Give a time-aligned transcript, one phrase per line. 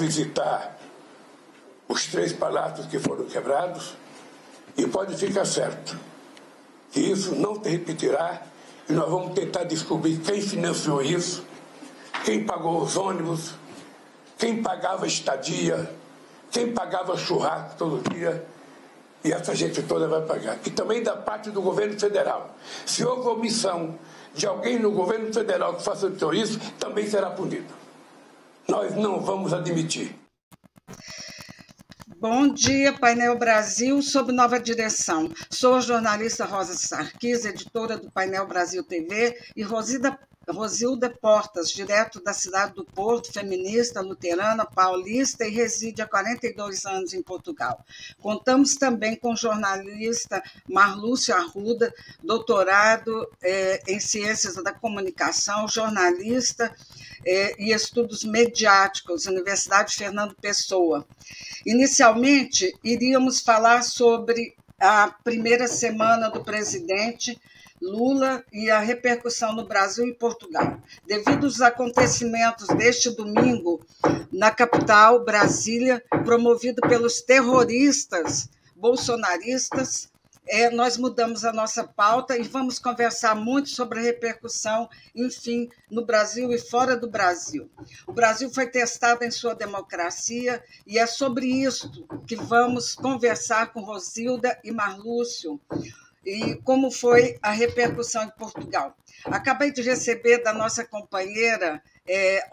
[0.00, 0.78] visitar
[1.88, 3.94] os três palácios que foram quebrados
[4.76, 5.96] e pode ficar certo
[6.90, 8.42] que isso não se repetirá
[8.88, 11.44] e nós vamos tentar descobrir quem financiou isso,
[12.24, 13.54] quem pagou os ônibus,
[14.36, 15.88] quem pagava estadia,
[16.50, 18.44] quem pagava churrasco todo dia.
[19.22, 20.58] E essa gente toda vai pagar.
[20.64, 22.56] E também da parte do governo federal.
[22.86, 23.98] Se houve omissão
[24.34, 27.79] de alguém no governo federal que facilitou isso, também será punido.
[28.70, 30.14] Nós não vamos admitir.
[32.20, 35.28] Bom dia, Painel Brasil, sob nova direção.
[35.50, 40.16] Sou a jornalista Rosa Sarquis, editora do Painel Brasil TV, e Rosida
[40.50, 47.14] Rosilda Portas, direto da cidade do Porto, feminista, luterana, paulista e reside há 42 anos
[47.14, 47.84] em Portugal.
[48.20, 56.74] Contamos também com jornalista Marlúcio Arruda, doutorado eh, em Ciências da Comunicação, jornalista
[57.24, 61.06] eh, e estudos mediáticos, Universidade Fernando Pessoa.
[61.64, 67.38] Inicialmente, iríamos falar sobre a primeira semana do presidente
[67.80, 70.78] Lula e a repercussão no Brasil e Portugal.
[71.06, 73.84] Devido aos acontecimentos deste domingo
[74.32, 80.10] na capital, Brasília, promovido pelos terroristas bolsonaristas,
[80.52, 86.04] é, nós mudamos a nossa pauta e vamos conversar muito sobre a repercussão, enfim, no
[86.04, 87.70] Brasil e fora do Brasil.
[88.06, 93.80] O Brasil foi testado em sua democracia e é sobre isso que vamos conversar com
[93.80, 95.60] Rosilda e Marlúcio
[96.24, 98.96] e como foi a repercussão em Portugal.
[99.24, 102.46] Acabei de receber da nossa companheira é,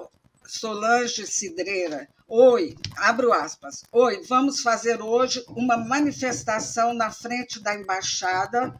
[0.45, 2.07] Solange Cidreira.
[2.27, 3.83] Oi, abro aspas.
[3.91, 8.79] Oi, vamos fazer hoje uma manifestação na frente da embaixada.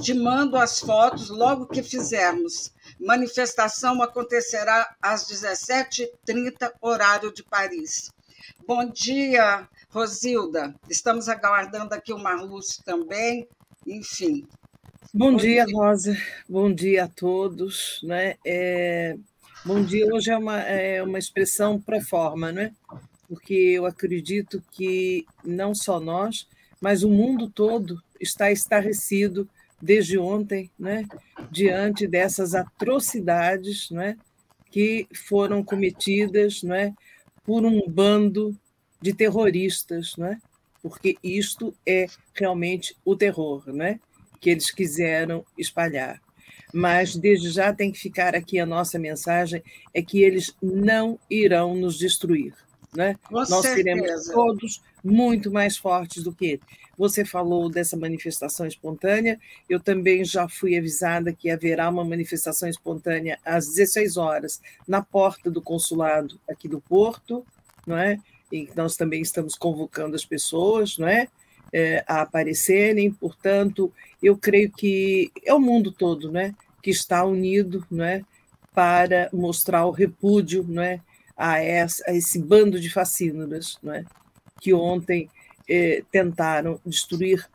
[0.00, 2.72] Te mando as fotos logo que fizermos.
[2.98, 8.10] Manifestação acontecerá às 17h30, horário de Paris.
[8.66, 10.74] Bom dia, Rosilda.
[10.88, 13.48] Estamos aguardando aqui o Marlúcio também
[13.86, 14.46] enfim.
[15.12, 16.16] Bom dia, Rosa.
[16.48, 18.00] Bom dia a todos.
[18.02, 18.36] Né?
[18.44, 19.16] É...
[19.64, 22.72] Bom dia hoje é uma, é uma expressão pré forma, né?
[23.30, 26.48] porque eu acredito que não só nós,
[26.80, 29.48] mas o mundo todo está estarrecido
[29.80, 31.06] desde ontem, né?
[31.48, 34.16] diante dessas atrocidades né?
[34.68, 36.92] que foram cometidas né?
[37.44, 38.56] por um bando
[39.00, 40.40] de terroristas, né?
[40.82, 44.00] Porque isto é realmente o terror né,
[44.40, 46.20] que eles quiseram espalhar.
[46.72, 51.74] Mas desde já tem que ficar aqui a nossa mensagem: é que eles não irão
[51.74, 52.54] nos destruir.
[52.94, 53.16] Né?
[53.30, 53.74] Nós certeza.
[53.74, 56.62] seremos todos muito mais fortes do que ele.
[56.98, 63.38] Você falou dessa manifestação espontânea, eu também já fui avisada que haverá uma manifestação espontânea
[63.44, 67.46] às 16 horas na porta do consulado aqui do Porto,
[67.86, 68.18] não é?
[68.52, 71.28] E nós também estamos convocando as pessoas não é?
[71.72, 77.86] é, a aparecerem, portanto, eu creio que é o mundo todo né, que está unido
[77.90, 78.22] não é,
[78.74, 81.00] para mostrar o repúdio não é,
[81.36, 84.04] a, essa, a esse bando de fascínoras não é,
[84.60, 85.28] que ontem
[85.68, 87.48] é, tentaram destruir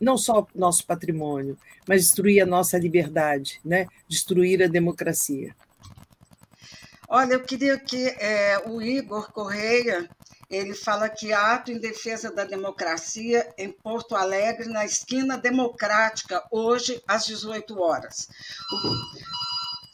[0.00, 3.86] não só nosso patrimônio, mas destruir a nossa liberdade, né?
[4.08, 5.54] destruir a democracia.
[7.08, 10.08] Olha, eu queria que é, o Igor Correia
[10.52, 17.02] ele fala que ato em defesa da democracia em Porto Alegre, na esquina democrática, hoje
[17.08, 18.28] às 18 horas.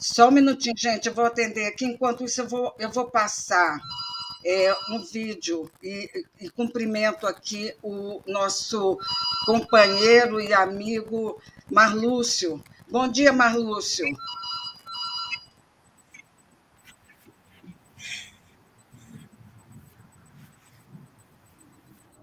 [0.01, 1.85] Só um minutinho, gente, eu vou atender aqui.
[1.85, 3.79] Enquanto isso, eu vou, eu vou passar
[4.43, 8.97] é, um vídeo e, e cumprimento aqui o nosso
[9.45, 11.41] companheiro e amigo
[11.71, 12.61] Marlúcio.
[12.89, 14.05] Bom dia, Marlúcio.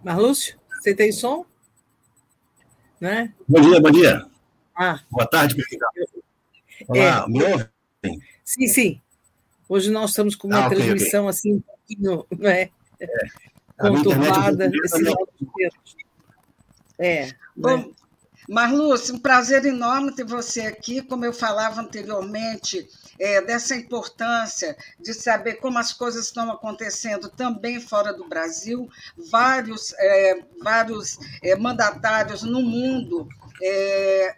[0.06, 1.44] Marlúcio, você tem som?
[3.00, 3.34] Né?
[3.48, 4.24] Bom dia, bom dia.
[4.72, 5.00] Ah.
[5.10, 5.60] Boa tarde,
[6.86, 7.68] Olá, é, me ouve?
[8.44, 9.00] Sim, sim.
[9.68, 11.30] Hoje nós estamos com uma ah, okay, transmissão okay.
[11.30, 12.70] assim um pouquinho né?
[13.00, 13.08] é.
[13.76, 14.70] conturbada.
[17.00, 17.32] É.
[17.56, 17.90] Bom, né?
[18.48, 21.02] Marlúcio, um prazer enorme ter você aqui.
[21.02, 22.88] Como eu falava anteriormente,
[23.18, 28.88] é, dessa importância de saber como as coisas estão acontecendo também fora do Brasil.
[29.30, 33.28] Vários, é, vários é, mandatários no mundo
[33.62, 34.36] é,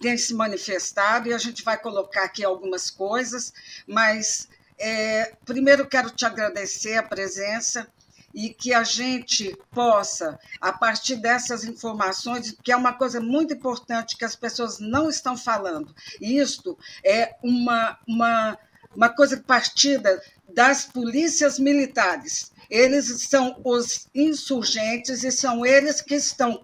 [0.00, 3.52] têm se manifestado e a gente vai colocar aqui algumas coisas,
[3.86, 4.48] mas
[4.78, 7.86] é, primeiro quero te agradecer a presença
[8.34, 14.16] e que a gente possa, a partir dessas informações, que é uma coisa muito importante
[14.16, 18.58] que as pessoas não estão falando, e isto é uma, uma,
[18.94, 20.20] uma coisa partida
[20.52, 22.52] das polícias militares.
[22.68, 26.60] eles são os insurgentes e são eles que estão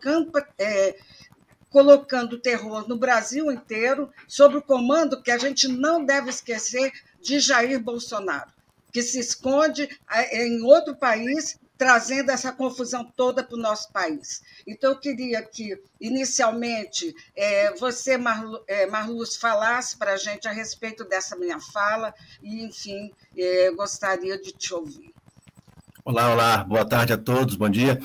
[0.59, 0.97] é,
[1.71, 7.39] colocando terror no Brasil inteiro, sob o comando que a gente não deve esquecer de
[7.39, 8.51] Jair Bolsonaro,
[8.93, 9.89] que se esconde
[10.33, 14.43] em outro país trazendo essa confusão toda para o nosso país.
[14.67, 20.53] Então, eu queria que, inicialmente, é, você, Marlu, é, Marluz, falasse para a gente a
[20.53, 25.15] respeito dessa minha fala e, enfim, é, gostaria de te ouvir.
[26.05, 27.99] Olá, olá, boa tarde a todos, bom dia.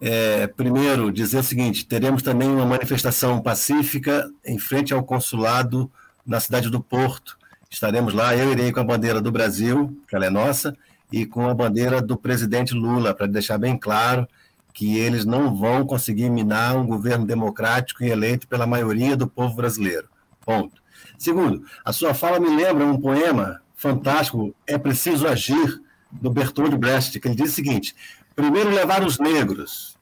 [0.00, 5.88] É, primeiro, dizer o seguinte: teremos também uma manifestação pacífica em frente ao consulado
[6.26, 7.38] na cidade do Porto.
[7.72, 10.76] Estaremos lá, eu irei com a bandeira do Brasil, que ela é nossa,
[11.12, 14.26] e com a bandeira do presidente Lula, para deixar bem claro
[14.74, 19.54] que eles não vão conseguir minar um governo democrático e eleito pela maioria do povo
[19.54, 20.08] brasileiro.
[20.44, 20.82] Ponto.
[21.16, 25.80] Segundo, a sua fala me lembra um poema fantástico, É Preciso Agir,
[26.10, 27.94] do Bertold Brecht, que ele diz o seguinte:
[28.34, 29.96] primeiro levar os negros,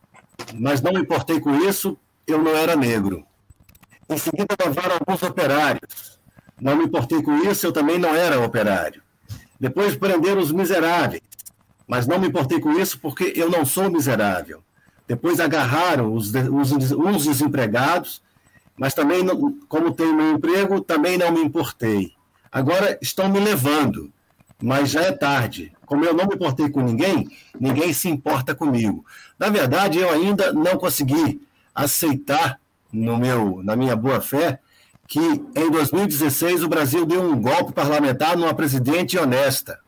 [0.54, 3.26] mas não me importei com isso, eu não era negro.
[4.08, 6.17] Em seguida, levar alguns operários.
[6.60, 9.02] Não me importei com isso, eu também não era operário.
[9.60, 11.22] Depois prenderam os miseráveis,
[11.86, 14.62] mas não me importei com isso porque eu não sou miserável.
[15.06, 18.22] Depois agarraram os, os, os desempregados,
[18.76, 22.12] mas também, não, como tenho meu emprego, também não me importei.
[22.52, 24.12] Agora estão me levando,
[24.62, 25.72] mas já é tarde.
[25.86, 27.28] Como eu não me importei com ninguém,
[27.58, 29.04] ninguém se importa comigo.
[29.38, 31.40] Na verdade, eu ainda não consegui
[31.74, 32.60] aceitar
[32.92, 34.60] no meu, na minha boa fé
[35.08, 39.80] que em 2016 o Brasil deu um golpe parlamentar numa presidente honesta.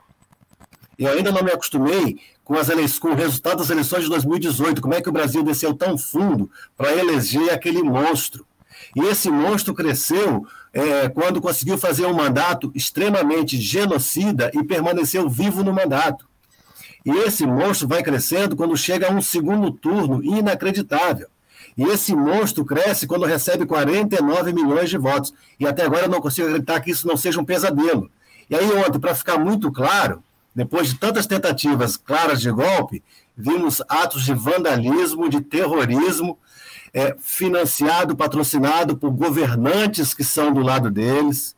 [0.99, 4.81] Eu ainda não me acostumei com, as eleições, com o resultado das eleições de 2018.
[4.81, 8.47] Como é que o Brasil desceu tão fundo para eleger aquele monstro?
[8.97, 15.63] E esse monstro cresceu é, quando conseguiu fazer um mandato extremamente genocida e permaneceu vivo
[15.63, 16.27] no mandato.
[17.05, 21.29] E esse monstro vai crescendo quando chega a um segundo turno inacreditável.
[21.81, 25.33] E esse monstro cresce quando recebe 49 milhões de votos.
[25.59, 28.11] E até agora eu não consigo acreditar que isso não seja um pesadelo.
[28.51, 30.23] E aí, ontem, para ficar muito claro,
[30.55, 33.03] depois de tantas tentativas claras de golpe,
[33.35, 36.39] vimos atos de vandalismo, de terrorismo,
[36.93, 41.57] é, financiado, patrocinado por governantes que são do lado deles,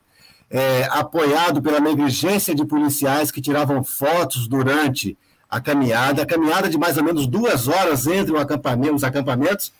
[0.49, 5.19] é, apoiado pela negligência de policiais que tiravam fotos durante
[5.51, 9.73] a caminhada, a caminhada de mais ou menos duas horas entre acampamento, os acampamentos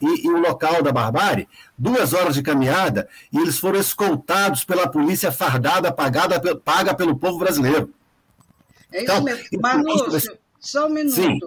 [0.00, 4.88] e, e, o local da barbárie, duas horas de caminhada, e eles foram escoltados pela
[4.88, 7.92] polícia fardada, pagada, paga pelo povo brasileiro.
[8.92, 9.60] É isso então, mesmo.
[9.60, 11.14] Manúcio, só um minuto.
[11.14, 11.38] Sim.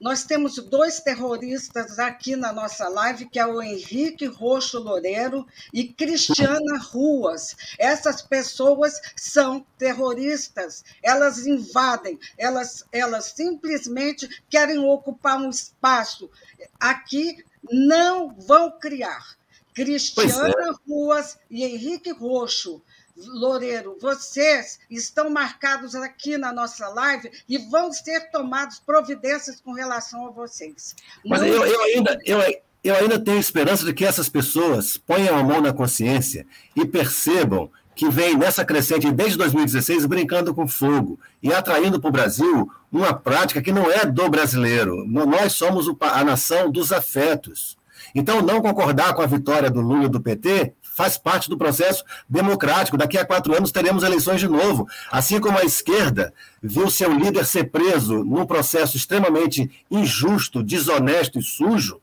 [0.00, 5.84] Nós temos dois terroristas aqui na nossa live, que é o Henrique Roxo Loureiro e
[5.84, 7.56] Cristiana Ruas.
[7.78, 16.30] Essas pessoas são terroristas, elas invadem, elas, elas simplesmente querem ocupar um espaço.
[16.78, 19.36] Aqui não vão criar.
[19.74, 20.90] Cristiana é.
[20.90, 22.82] Ruas e Henrique Roxo
[23.16, 30.26] Loureiro, vocês estão marcados aqui na nossa live e vão ser tomadas providências com relação
[30.26, 30.94] a vocês.
[31.24, 31.48] Mas Não...
[31.48, 32.38] eu, eu, ainda, eu,
[32.84, 37.70] eu ainda tenho esperança de que essas pessoas ponham a mão na consciência e percebam
[37.96, 43.14] que vem nessa crescente desde 2016 brincando com fogo e atraindo para o Brasil uma
[43.14, 45.06] prática que não é do brasileiro.
[45.06, 47.76] Nós somos a nação dos afetos.
[48.14, 52.98] Então, não concordar com a vitória do Lula do PT faz parte do processo democrático.
[52.98, 54.86] Daqui a quatro anos teremos eleições de novo.
[55.10, 61.42] Assim como a esquerda viu seu líder ser preso num processo extremamente injusto, desonesto e
[61.42, 61.98] sujo,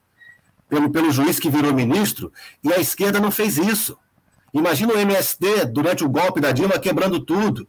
[0.68, 2.32] pelo, pelo juiz que virou ministro,
[2.64, 3.96] e a esquerda não fez isso.
[4.54, 7.68] Imagina o MST, durante o golpe da Dilma, quebrando tudo.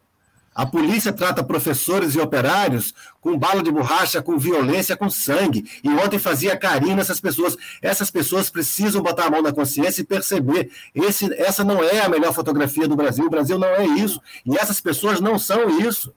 [0.55, 5.69] A polícia trata professores e operários com bala de borracha, com violência, com sangue.
[5.83, 7.57] E ontem fazia carinho nessas pessoas.
[7.83, 12.09] Essas pessoas precisam botar a mão na consciência e perceber: esse, essa não é a
[12.09, 13.25] melhor fotografia do Brasil.
[13.25, 14.21] O Brasil não é isso.
[14.47, 16.15] E essas pessoas não são isso.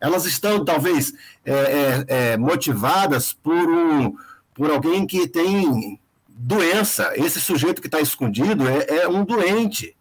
[0.00, 1.12] Elas estão, talvez,
[1.44, 4.14] é, é, é, motivadas por, um,
[4.54, 5.98] por alguém que tem
[6.28, 7.12] doença.
[7.16, 9.96] Esse sujeito que está escondido é, é um doente.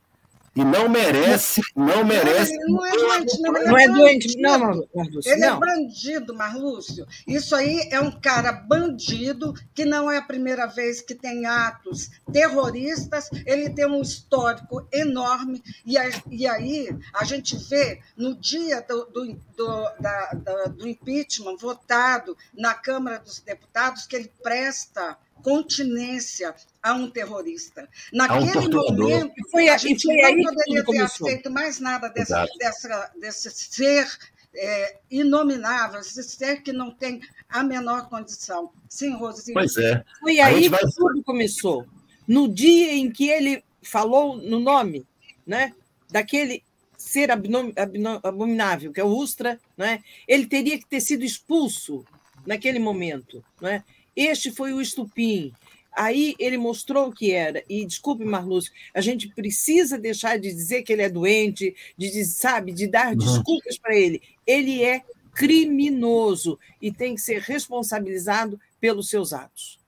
[0.59, 2.53] E não merece, não merece.
[2.67, 5.31] Não, é doente, não, não é, doente, não, Marlúcio.
[5.31, 5.55] Ele é não.
[5.55, 7.07] é bandido, Marlúcio.
[7.25, 12.11] Isso aí é um cara bandido que não é a primeira vez que tem atos
[12.33, 13.29] terroristas.
[13.45, 15.63] Ele tem um histórico enorme.
[15.85, 15.95] E,
[16.29, 20.33] e aí a gente vê no dia do, do, do, da,
[20.75, 27.87] do impeachment votado na Câmara dos Deputados que ele presta continência a um terrorista.
[28.13, 33.49] Naquele um momento, foi, a gente não poderia ter aceito mais nada dessa, dessa, desse
[33.51, 34.07] ser
[34.55, 38.71] é, inomináveis, ser que não tem a menor condição.
[38.87, 39.53] Sim, Rosinha.
[39.53, 40.03] Pois é.
[40.19, 40.79] Foi aí vai...
[40.79, 41.85] que tudo começou.
[42.27, 45.05] No dia em que ele falou no nome
[45.45, 45.73] né,
[46.09, 46.63] daquele
[46.97, 52.05] ser abominável, que é o Ustra, né, ele teria que ter sido expulso
[52.45, 53.43] naquele momento.
[53.61, 53.83] Né?
[54.19, 55.53] Este foi o estupim.
[55.95, 57.63] Aí ele mostrou o que era.
[57.69, 62.73] E desculpe, Marlúcio, a gente precisa deixar de dizer que ele é doente, de sabe,
[62.73, 63.17] de dar uhum.
[63.17, 64.21] desculpas para ele.
[64.45, 69.79] Ele é criminoso e tem que ser responsabilizado pelos seus atos.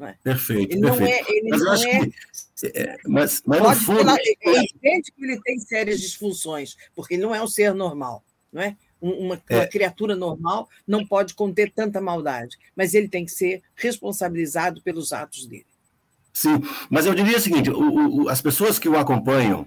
[0.00, 0.14] É?
[0.22, 0.72] Perfeito.
[0.72, 1.28] Ele não perfeito.
[1.28, 1.36] é.
[1.36, 2.14] Ele mas não é, que,
[2.74, 3.98] é, mas, mas no fundo.
[3.98, 8.24] Falar, é evidente que ele tem sérias disfunções, porque ele não é um ser normal.
[8.52, 8.76] Não é?
[9.02, 9.56] Uma, é.
[9.56, 15.12] uma, criatura normal não pode conter tanta maldade, mas ele tem que ser responsabilizado pelos
[15.12, 15.66] atos dele.
[16.32, 19.66] Sim, mas eu diria o seguinte: o, o, as pessoas que o acompanham,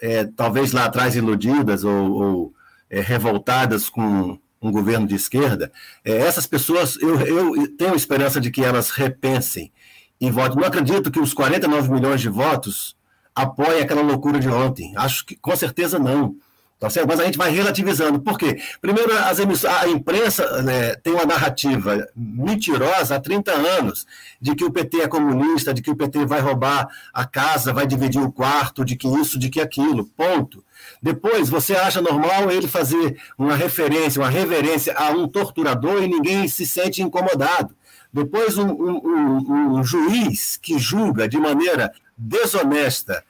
[0.00, 2.54] é, talvez lá atrás iludidas ou, ou
[2.90, 5.72] é, revoltadas com um governo de esquerda,
[6.04, 9.72] é, essas pessoas, eu, eu tenho esperança de que elas repensem
[10.20, 10.58] e votem.
[10.58, 12.96] Não acredito que os 49 milhões de votos
[13.34, 14.92] apoiem aquela loucura de ontem.
[14.96, 16.36] Acho que com certeza não.
[16.78, 17.08] Tá certo?
[17.08, 18.20] Mas a gente vai relativizando.
[18.20, 18.60] Por quê?
[18.82, 24.06] Primeiro, as a imprensa né, tem uma narrativa mentirosa há 30 anos
[24.38, 27.86] de que o PT é comunista, de que o PT vai roubar a casa, vai
[27.86, 30.04] dividir o quarto, de que isso, de que aquilo.
[30.04, 30.62] Ponto.
[31.02, 36.46] Depois, você acha normal ele fazer uma referência, uma reverência a um torturador e ninguém
[36.46, 37.74] se sente incomodado.
[38.12, 43.24] Depois, um, um, um, um juiz que julga de maneira desonesta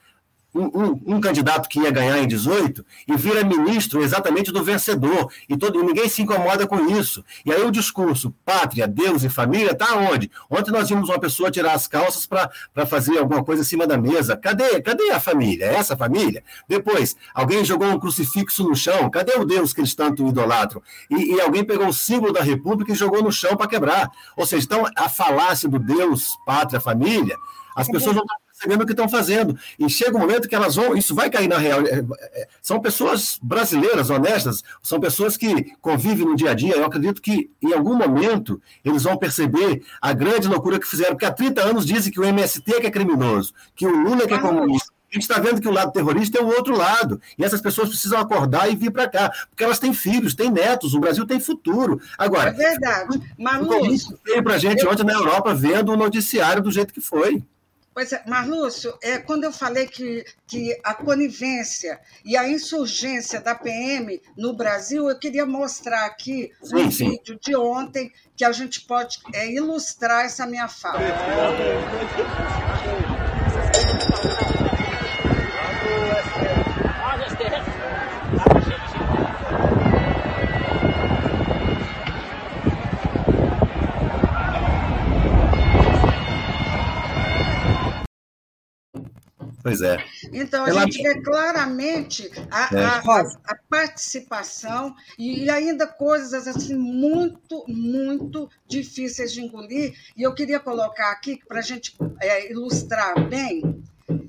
[0.53, 5.31] um, um, um, candidato que ia ganhar em 18 e vira ministro exatamente do vencedor.
[5.47, 7.23] E, todo, e ninguém se incomoda com isso.
[7.45, 10.31] E aí o discurso pátria, Deus e família está onde?
[10.49, 13.97] Ontem nós vimos uma pessoa tirar as calças para fazer alguma coisa em cima da
[13.97, 14.35] mesa.
[14.37, 14.81] Cadê?
[14.81, 15.65] Cadê a família?
[15.65, 16.43] É essa família?
[16.67, 19.09] Depois, alguém jogou um crucifixo no chão.
[19.09, 20.81] Cadê o Deus que eles tanto idolatram?
[21.09, 24.09] E, e alguém pegou o símbolo da República e jogou no chão para quebrar.
[24.35, 27.35] Ou seja, então a falácia do Deus, pátria, família,
[27.75, 29.57] as pessoas não estão percebendo o que estão fazendo.
[29.77, 31.81] E chega um momento que elas vão, isso vai cair na real.
[31.81, 36.75] É, é, são pessoas brasileiras, honestas, são pessoas que convivem no dia a dia.
[36.75, 41.25] Eu acredito que em algum momento eles vão perceber a grande loucura que fizeram, porque
[41.25, 44.27] há 30 anos dizem que o MST é que é criminoso, que o Lula é
[44.27, 44.97] que é comunista.
[45.09, 47.21] A gente está vendo que o lado terrorista é o outro lado.
[47.37, 49.31] E essas pessoas precisam acordar e vir para cá.
[49.49, 52.01] Porque elas têm filhos, têm netos, o Brasil tem futuro.
[52.17, 52.49] Agora.
[52.49, 53.21] É verdade.
[53.37, 54.91] Mas, veio para a gente eu...
[54.91, 57.41] ontem na Europa vendo o noticiário do jeito que foi.
[57.97, 63.55] Pois é, Marlúcio, é, quando eu falei que, que a conivência e a insurgência da
[63.55, 67.09] PM no Brasil, eu queria mostrar aqui sim, um sim.
[67.09, 70.99] vídeo de ontem que a gente pode é, ilustrar essa minha fala.
[89.67, 89.97] Pois é.
[90.31, 90.81] Então, a Ela...
[90.83, 92.85] gente vê claramente a, é.
[92.85, 99.93] a, a, a, participação e ainda coisas assim muito, muito difíceis de engolir.
[100.15, 103.83] E eu queria colocar aqui, para a gente é, ilustrar bem.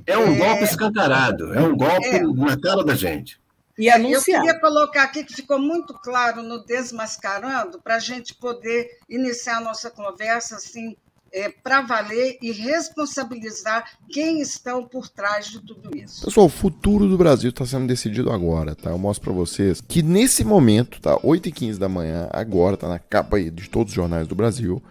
[0.05, 0.39] É um é...
[0.39, 2.21] golpe escancarado, é um golpe é.
[2.21, 3.41] na cara da gente.
[3.79, 4.41] E anunciar.
[4.41, 9.59] Eu queria colocar aqui que ficou muito claro no Desmascarando, para a gente poder iniciar
[9.59, 10.97] a nossa conversa assim,
[11.33, 16.25] é, para valer e responsabilizar quem estão por trás de tudo isso.
[16.25, 18.91] Pessoal, o futuro do Brasil está sendo decidido agora, tá?
[18.91, 21.17] Eu mostro para vocês que nesse momento, tá?
[21.19, 24.83] 8h15 da manhã, agora, tá na capa aí de todos os jornais do Brasil.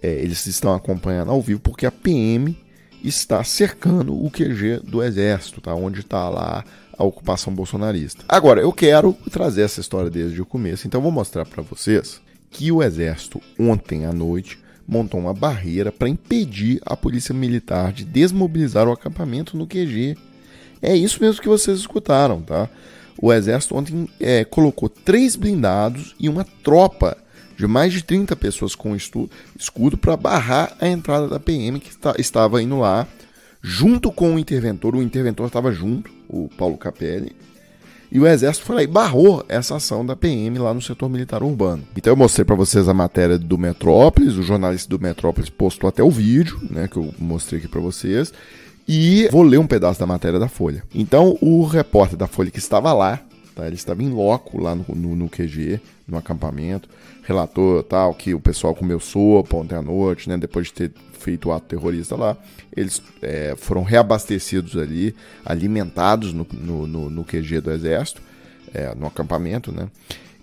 [0.00, 2.56] É, eles estão acompanhando ao vivo porque a PM
[3.02, 5.74] está cercando o QG do Exército, tá?
[5.74, 6.64] Onde está lá
[6.96, 8.24] a ocupação bolsonarista.
[8.28, 12.20] Agora, eu quero trazer essa história desde o começo, então vou mostrar para vocês
[12.50, 18.04] que o Exército ontem à noite montou uma barreira para impedir a polícia militar de
[18.04, 20.16] desmobilizar o acampamento no QG.
[20.80, 22.68] É isso mesmo que vocês escutaram, tá?
[23.20, 27.16] O exército ontem é, colocou três blindados e uma tropa
[27.56, 32.62] de mais de 30 pessoas com escudo para barrar a entrada da PM que estava
[32.62, 33.06] indo lá,
[33.60, 34.96] junto com o interventor.
[34.96, 37.36] O interventor estava junto, o Paulo Capelli,
[38.14, 41.42] e o Exército foi lá e barrou essa ação da PM lá no setor militar
[41.42, 41.82] urbano.
[41.96, 46.02] Então eu mostrei para vocês a matéria do Metrópolis, o jornalista do Metrópolis postou até
[46.02, 48.30] o vídeo, né, que eu mostrei aqui para vocês.
[48.86, 50.84] E vou ler um pedaço da matéria da Folha.
[50.94, 53.18] Então, o repórter da Folha que estava lá,
[53.54, 56.90] tá, ele estava em loco lá no, no, no QG, no acampamento,
[57.22, 61.48] relatou tal que o pessoal comeu sopa ontem à noite, né, depois de ter feito
[61.48, 62.36] o ato terrorista lá.
[62.76, 65.14] Eles é, foram reabastecidos ali,
[65.44, 68.20] alimentados no, no, no, no QG do Exército,
[68.74, 69.88] é, no acampamento, né?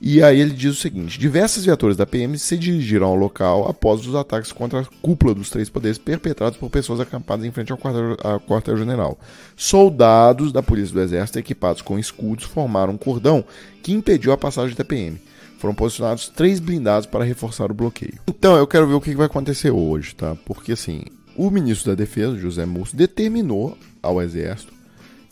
[0.01, 4.07] E aí ele diz o seguinte: diversas viaturas da PM se dirigiram ao local após
[4.07, 8.39] os ataques contra a cúpula dos três poderes perpetrados por pessoas acampadas em frente ao
[8.39, 9.19] quartel-general.
[9.57, 13.43] Soldados da Polícia do Exército equipados com escudos formaram um cordão
[13.83, 15.19] que impediu a passagem da PM.
[15.59, 18.19] Foram posicionados três blindados para reforçar o bloqueio.
[18.27, 20.35] Então eu quero ver o que vai acontecer hoje, tá?
[20.45, 21.03] Porque assim,
[21.35, 24.73] o ministro da Defesa, José Múcio, determinou ao Exército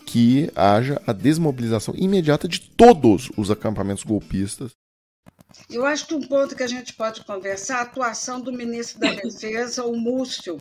[0.06, 4.72] que haja a desmobilização imediata de todos os acampamentos golpistas.
[5.70, 9.12] Eu acho que um ponto que a gente pode conversar a atuação do ministro da
[9.12, 10.60] Defesa, o Múcio,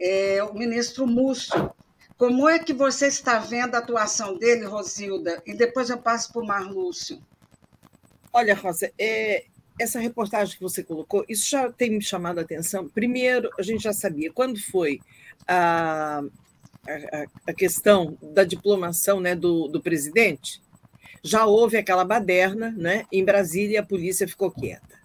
[0.00, 1.70] é, o ministro Múcio.
[2.16, 5.42] Como é que você está vendo a atuação dele, Rosilda?
[5.46, 7.18] E depois eu passo para o Marlúcio.
[8.32, 9.44] Olha, Rosa, é,
[9.78, 12.88] essa reportagem que você colocou, isso já tem me chamado a atenção.
[12.88, 15.00] Primeiro, a gente já sabia quando foi
[15.46, 16.22] a,
[16.86, 20.62] a, a questão da diplomação né, do, do presidente,
[21.22, 25.00] já houve aquela baderna né, em Brasília a polícia ficou quieta.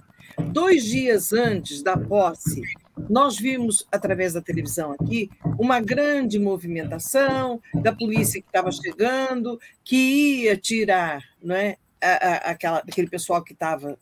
[0.52, 2.62] Dois dias antes da posse,
[3.10, 5.30] nós vimos, através da televisão aqui,
[5.60, 13.10] uma grande movimentação da polícia que estava chegando, que ia tirar não é, aquela, aquele
[13.10, 13.98] pessoal que estava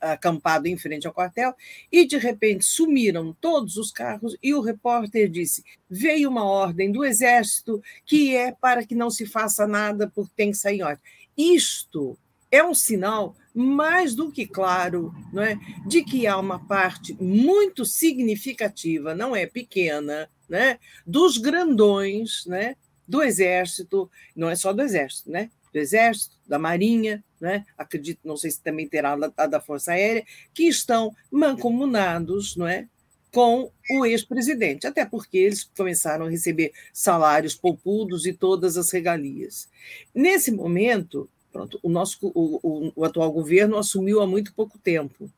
[0.00, 1.54] acampado em frente ao quartel,
[1.90, 7.04] e de repente sumiram todos os carros, e o repórter disse: veio uma ordem do
[7.04, 11.02] Exército que é para que não se faça nada porque tem que sair em ordem.
[11.36, 12.18] Isto
[12.50, 17.84] é um sinal mais do que claro não é, de que há uma parte muito
[17.84, 22.76] significativa, não é pequena, né, dos grandões né,
[23.08, 27.66] do Exército, não é só do Exército, né, do Exército, da Marinha, né?
[27.76, 32.86] acredito, não sei se também terá a da Força Aérea, que estão mancomunados não é?
[33.32, 39.68] com o ex-presidente, até porque eles começaram a receber salários poupudos e todas as regalias.
[40.14, 45.28] Nesse momento, pronto, o, nosso, o, o, o atual governo assumiu há muito pouco tempo.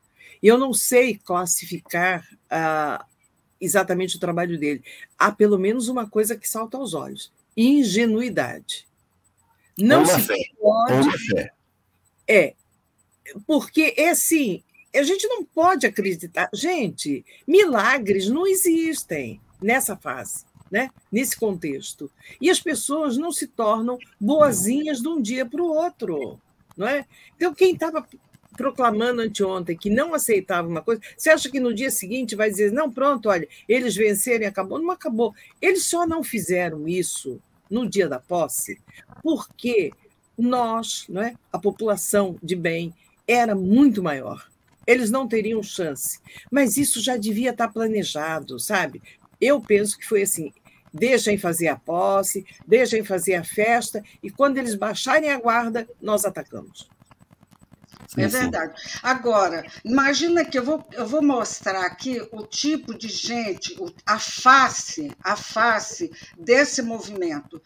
[0.43, 3.03] E eu não sei classificar ah,
[3.59, 4.83] exatamente o trabalho dele.
[5.17, 8.85] Há pelo menos uma coisa que salta aos olhos: ingenuidade.
[9.77, 10.35] Não uma se fé.
[10.59, 10.93] pode.
[10.93, 11.54] Uma fé.
[12.27, 12.53] É,
[13.45, 16.49] porque é assim, a gente não pode acreditar.
[16.53, 20.89] Gente, milagres não existem nessa fase, né?
[21.11, 22.09] nesse contexto.
[22.39, 26.39] E as pessoas não se tornam boazinhas de um dia para o outro.
[26.77, 27.05] Não é?
[27.35, 28.05] Então, quem estava
[28.55, 32.71] proclamando anteontem que não aceitava uma coisa, você acha que no dia seguinte vai dizer,
[32.71, 34.79] não, pronto, olha, eles vencerem, acabou?
[34.79, 35.33] Não acabou.
[35.61, 38.79] Eles só não fizeram isso no dia da posse
[39.21, 39.91] porque
[40.37, 41.35] nós, não é?
[41.51, 42.93] a população de bem,
[43.27, 44.49] era muito maior.
[44.85, 46.19] Eles não teriam chance.
[46.51, 49.01] Mas isso já devia estar planejado, sabe?
[49.41, 50.53] Eu penso que foi assim:
[50.93, 56.23] deixem fazer a posse, deixem fazer a festa, e quando eles baixarem a guarda, nós
[56.25, 56.89] atacamos.
[58.07, 58.73] Sim, é verdade.
[58.81, 58.99] Sim.
[59.03, 65.11] Agora, imagina que eu vou, eu vou mostrar aqui o tipo de gente, a face,
[65.23, 67.61] a face desse movimento.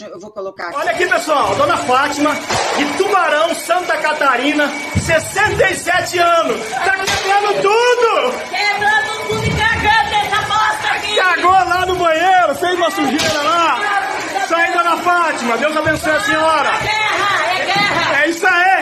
[0.00, 0.76] Eu vou colocar aqui.
[0.78, 2.30] Olha aqui, pessoal, Dona Fátima,
[2.78, 4.66] de Tubarão, Santa Catarina,
[5.04, 6.60] 67 anos.
[6.70, 8.48] Tá quebrando tudo!
[8.48, 11.16] Quebrando tudo e cagando essa bosta aqui!
[11.16, 13.78] Cagou lá no banheiro, fez uma sujeira lá.
[14.42, 16.68] Isso aí, Dona Fátima, Deus abençoe a senhora.
[16.70, 18.22] É guerra, é guerra!
[18.22, 18.74] É isso aí!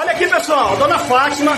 [0.00, 1.52] Olha aqui, pessoal, Dona Fátima.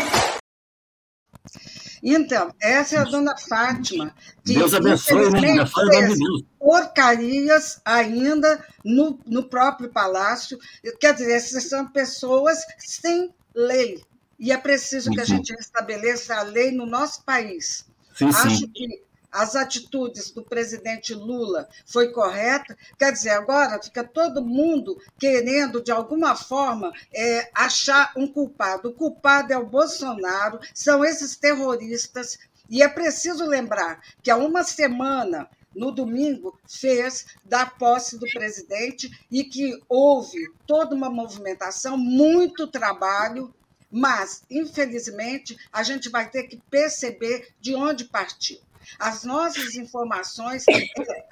[2.02, 4.12] Então, essa é a dona Fátima,
[4.44, 6.18] que Deus abençoe, infelizmente fez
[6.58, 10.58] porcarias ainda no, no próprio palácio.
[10.98, 14.02] Quer dizer, essas são pessoas sem lei.
[14.40, 17.86] E é preciso que a gente estabeleça a lei no nosso país.
[18.12, 18.72] Sim, Acho sim.
[18.74, 22.76] que as atitudes do presidente Lula foi correta.
[22.98, 28.90] Quer dizer, agora fica todo mundo querendo, de alguma forma, é, achar um culpado.
[28.90, 32.38] O culpado é o Bolsonaro, são esses terroristas.
[32.68, 39.10] E é preciso lembrar que há uma semana no domingo, fez da posse do presidente
[39.30, 43.54] e que houve toda uma movimentação, muito trabalho,
[43.90, 48.58] mas, infelizmente, a gente vai ter que perceber de onde partiu
[48.98, 50.64] as nossas informações,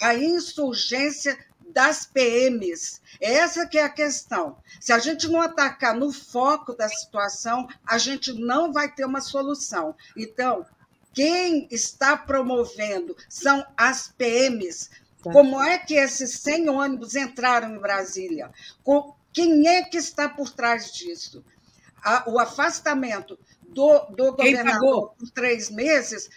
[0.03, 1.39] a insurgência
[1.73, 3.01] das PMs.
[3.21, 4.57] Essa que é a questão.
[4.81, 9.21] Se a gente não atacar no foco da situação, a gente não vai ter uma
[9.21, 9.95] solução.
[10.17, 10.67] Então,
[11.13, 14.91] quem está promovendo são as PMs.
[15.23, 15.33] Tá.
[15.33, 18.51] Como é que esses 100 ônibus entraram em Brasília?
[19.33, 21.45] Quem é que está por trás disso?
[22.27, 26.31] O afastamento do, do governador por três meses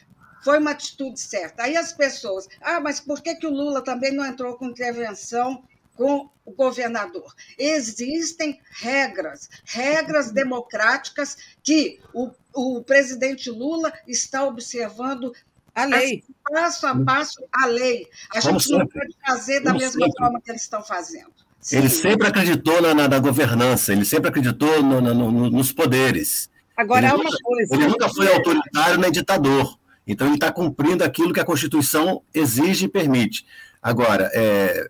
[0.43, 1.63] foi uma atitude certa.
[1.63, 5.63] Aí as pessoas, ah, mas por que, que o Lula também não entrou com intervenção
[5.95, 7.33] com o governador.
[7.57, 15.33] Existem regras, regras democráticas que o, o presidente Lula está observando
[15.73, 16.23] a lei.
[16.51, 18.07] Passo a passo, a lei.
[18.33, 21.31] A gente não pode fazer da mesma forma que eles estão fazendo.
[21.59, 21.77] Sim.
[21.77, 26.49] Ele sempre acreditou na, na, na, governança, ele sempre acreditou no, no, nos poderes.
[26.75, 27.75] Agora, ele há uma nunca, coisa.
[27.75, 29.79] Ele nunca foi autoritário nem ditador.
[30.05, 33.45] Então, ele está cumprindo aquilo que a Constituição exige e permite.
[33.81, 34.89] Agora, é,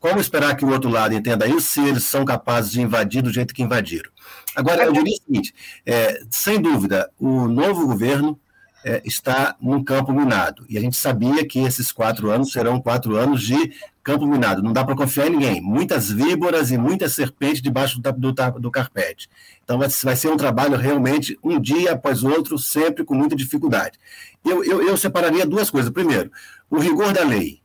[0.00, 3.32] como esperar que o outro lado entenda isso se eles são capazes de invadir do
[3.32, 4.10] jeito que invadiram?
[4.56, 5.54] Agora, eu diria o seguinte:
[5.86, 8.38] é, sem dúvida, o novo governo
[8.84, 10.64] é, está num campo minado.
[10.68, 14.62] E a gente sabia que esses quatro anos serão quatro anos de campo minado.
[14.62, 15.60] Não dá para confiar em ninguém.
[15.60, 19.28] Muitas víboras e muitas serpentes debaixo do, do, do carpete.
[19.62, 23.98] Então, vai, vai, ser um trabalho realmente, um dia após outro, sempre com muita dificuldade.
[24.44, 25.90] Eu, eu, eu separaria duas coisas.
[25.90, 26.30] Primeiro,
[26.68, 27.62] o rigor da lei.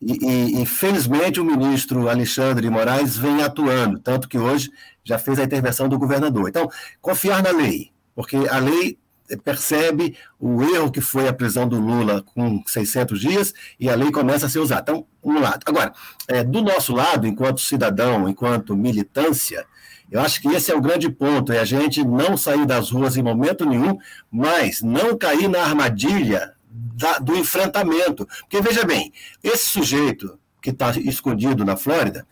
[0.00, 4.70] E, e, e, felizmente o ministro Alexandre Moraes vem atuando, tanto que hoje
[5.02, 6.48] já fez a intervenção do governador.
[6.48, 6.68] Então,
[7.00, 8.98] confiar na lei, porque a lei
[9.42, 14.10] percebe o erro que foi a prisão do Lula com 600 dias e a lei
[14.10, 14.82] começa a ser usada.
[14.82, 15.60] Então, um lado.
[15.66, 15.92] Agora,
[16.28, 19.66] é, do nosso lado, enquanto cidadão, enquanto militância,
[20.10, 23.16] eu acho que esse é o grande ponto, é a gente não sair das ruas
[23.16, 23.98] em momento nenhum,
[24.30, 28.26] mas não cair na armadilha da, do enfrentamento.
[28.40, 29.12] Porque, veja bem,
[29.42, 32.26] esse sujeito que está escondido na Flórida,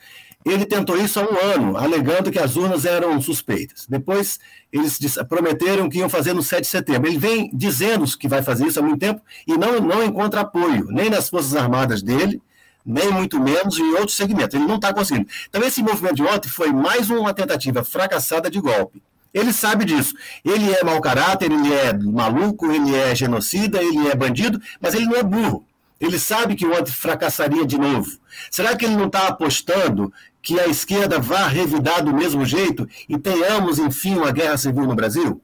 [0.44, 3.86] ele tentou isso há um ano, alegando que as urnas eram suspeitas.
[3.88, 4.38] Depois,
[4.70, 7.08] eles prometeram que iam fazer no 7 de setembro.
[7.08, 10.86] Ele vem dizendo que vai fazer isso há muito tempo e não, não encontra apoio,
[10.90, 12.42] nem nas Forças Armadas dele,
[12.84, 14.54] nem muito menos em outros segmentos.
[14.54, 15.26] Ele não está conseguindo.
[15.48, 19.02] Então, esse movimento de ontem foi mais uma tentativa fracassada de golpe.
[19.32, 20.14] Ele sabe disso.
[20.44, 25.06] Ele é mau caráter, ele é maluco, ele é genocida, ele é bandido, mas ele
[25.06, 25.64] não é burro.
[26.04, 28.10] Ele sabe que o outro fracassaria de novo.
[28.50, 30.12] Será que ele não está apostando
[30.42, 34.94] que a esquerda vá revidar do mesmo jeito e tenhamos, enfim, uma guerra civil no
[34.94, 35.40] Brasil?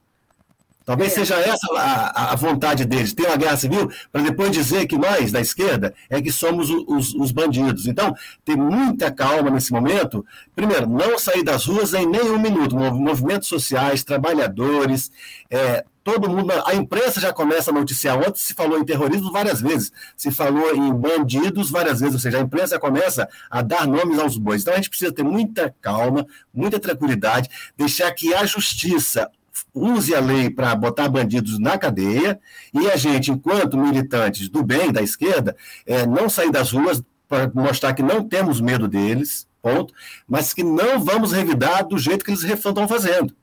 [0.91, 1.15] Talvez é.
[1.15, 5.31] seja essa a, a, vontade deles, ter uma guerra civil, para depois dizer que nós,
[5.31, 7.87] da esquerda, é que somos os, os, bandidos.
[7.87, 8.13] Então,
[8.45, 10.27] ter muita calma nesse momento.
[10.53, 12.75] Primeiro, não sair das ruas em nenhum minuto.
[12.75, 15.13] Movimentos sociais, trabalhadores,
[15.49, 16.53] é, todo mundo.
[16.67, 18.19] A imprensa já começa a noticiar.
[18.19, 22.39] Ontem se falou em terrorismo várias vezes, se falou em bandidos várias vezes, ou seja,
[22.39, 24.63] a imprensa começa a dar nomes aos bois.
[24.63, 29.31] Então, a gente precisa ter muita calma, muita tranquilidade, deixar que a justiça
[29.75, 32.41] use a lei para botar bandidos na cadeia
[32.73, 37.51] e a gente, enquanto militantes do bem, da esquerda, é, não sair das ruas para
[37.55, 39.95] mostrar que não temos medo deles, ponto,
[40.27, 43.35] mas que não vamos revidar do jeito que eles estão fazendo.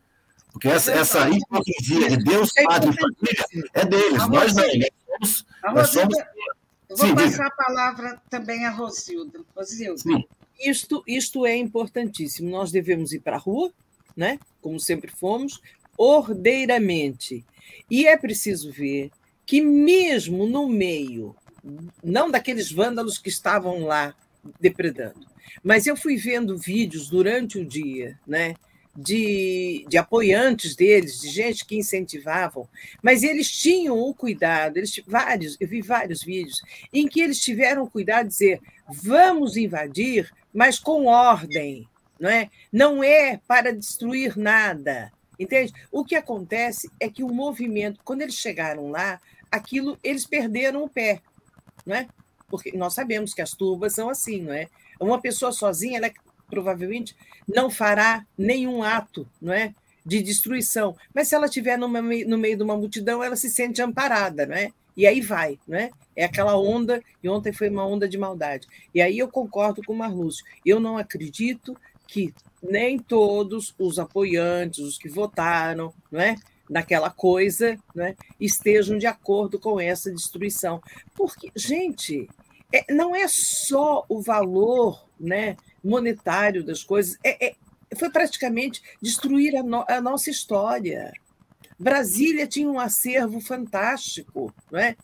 [0.51, 4.63] Porque essa, essa hipocrisia de Deus, Padre e família é deles, nós não.
[4.63, 6.17] Nós somos, nós somos...
[6.89, 7.45] Eu vou Sim, passar diga.
[7.45, 9.41] a palavra também a Rosilda.
[9.55, 9.97] Rosilda.
[9.97, 10.25] Sim.
[10.59, 12.49] Isto, isto é importantíssimo.
[12.49, 13.71] Nós devemos ir para a rua,
[14.15, 14.39] né?
[14.67, 15.61] como sempre fomos,
[15.97, 17.43] ordeiramente.
[17.89, 19.09] E é preciso ver
[19.45, 21.35] que, mesmo no meio,
[22.03, 24.15] não daqueles vândalos que estavam lá
[24.59, 25.25] depredando,
[25.63, 28.55] mas eu fui vendo vídeos durante o dia, né?
[28.99, 32.67] De, de apoiantes deles, de gente que incentivavam,
[32.99, 37.83] mas eles tinham o cuidado, eles vários, eu vi vários vídeos em que eles tiveram
[37.83, 41.87] o cuidado de dizer: vamos invadir, mas com ordem,
[42.19, 42.49] não é?
[42.71, 45.73] Não é para destruir nada, Entende?
[45.91, 49.19] O que acontece é que o movimento, quando eles chegaram lá,
[49.51, 51.21] aquilo eles perderam o pé,
[51.85, 52.07] não é?
[52.47, 54.67] Porque nós sabemos que as turbas são assim, não é?
[54.99, 56.11] Uma pessoa sozinha, ela
[56.49, 57.15] provavelmente
[57.47, 59.75] não fará nenhum ato, não é?
[60.05, 60.95] De destruição.
[61.13, 64.71] Mas se ela estiver no meio de uma multidão, ela se sente amparada, não é?
[64.95, 65.91] E aí vai, não é?
[66.15, 68.67] É aquela onda, e ontem foi uma onda de maldade.
[68.95, 70.43] E aí eu concordo com o Marlúcio.
[70.65, 76.35] Eu não acredito que nem todos os apoiantes, os que votaram, não é?
[76.69, 80.81] naquela coisa, é, estejam de acordo com essa destruição.
[81.15, 82.27] Porque, gente,
[82.73, 87.55] é, não é só o valor né, monetário das coisas, é, é
[87.95, 91.13] foi praticamente destruir a, no, a, nossa história.
[91.79, 94.97] Brasília tinha um acervo fantástico, não é?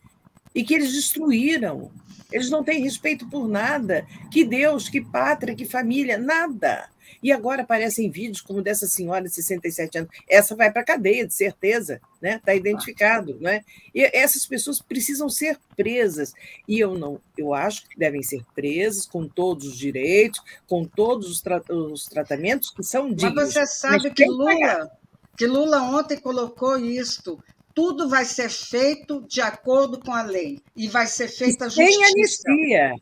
[0.54, 1.92] e que eles destruíram.
[2.32, 4.06] Eles não têm respeito por nada.
[4.32, 6.90] Que Deus, que pátria, que família, nada.
[7.22, 10.10] E agora aparecem vídeos como dessa senhora de 67 anos.
[10.30, 12.36] Essa vai para a cadeia, de certeza, né?
[12.36, 13.64] Está identificado, né?
[13.94, 16.34] E essas pessoas precisam ser presas.
[16.68, 21.30] E eu não, eu acho que devem ser presas com todos os direitos, com todos
[21.30, 23.36] os, tra os tratamentos que são dignos.
[23.36, 24.92] Mas você sabe Mas que Lula,
[25.38, 27.40] que Lula ontem colocou isto
[27.74, 31.92] tudo vai ser feito de acordo com a lei e vai ser feita a justiça.
[31.92, 32.96] Sem anistia.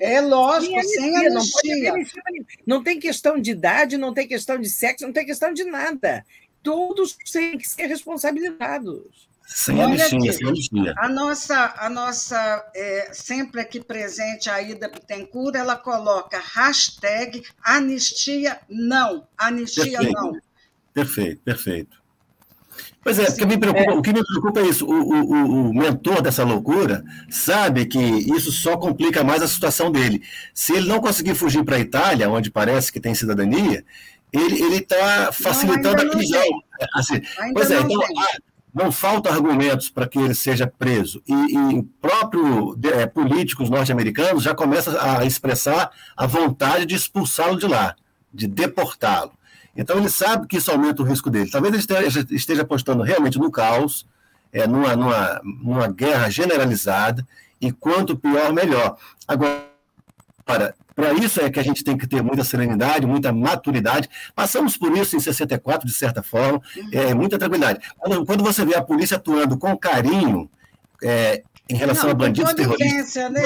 [0.00, 1.30] É lógico, sem anistia.
[1.30, 2.22] Não, pode anistia.
[2.66, 6.24] não tem questão de idade, não tem questão de sexo, não tem questão de nada.
[6.62, 9.28] Todos têm que ser responsabilizados.
[9.46, 10.94] Sem anistia, sem anistia.
[10.98, 18.60] A nossa, a nossa é, sempre aqui presente, a Ida Bittencourt, ela coloca hashtag anistia
[18.68, 19.26] não.
[19.36, 20.12] Anistia perfeito.
[20.12, 20.40] não.
[20.92, 21.97] Perfeito, perfeito.
[23.02, 23.94] Pois é, me preocupa, é.
[23.94, 24.86] o que me preocupa é isso.
[24.86, 30.22] O, o, o, mentor dessa loucura sabe que isso só complica mais a situação dele.
[30.52, 33.84] Se ele não conseguir fugir para a Itália, onde parece que tem cidadania,
[34.32, 36.44] ele está facilitando não, a prisão.
[36.94, 37.20] Assim,
[37.54, 38.38] pois é, então, ah,
[38.74, 41.22] não faltam argumentos para que ele seja preso.
[41.26, 47.66] E, e próprio é, políticos norte-americanos já começam a expressar a vontade de expulsá-lo de
[47.66, 47.96] lá,
[48.32, 49.32] de deportá-lo.
[49.78, 51.48] Então ele sabe que isso aumenta o risco dele.
[51.48, 54.04] Talvez ele esteja, apostando realmente no caos,
[54.52, 57.24] é, numa, numa, numa guerra generalizada,
[57.60, 58.98] e quanto pior, melhor.
[59.26, 64.08] Agora, para isso é que a gente tem que ter muita serenidade, muita maturidade.
[64.34, 66.60] Passamos por isso em 64, de certa forma,
[66.92, 67.80] é, muita tranquilidade.
[67.98, 70.50] Quando, quando você vê a polícia atuando com carinho,
[71.00, 73.30] é, em relação não, a bandidos terroristas.
[73.30, 73.42] Né,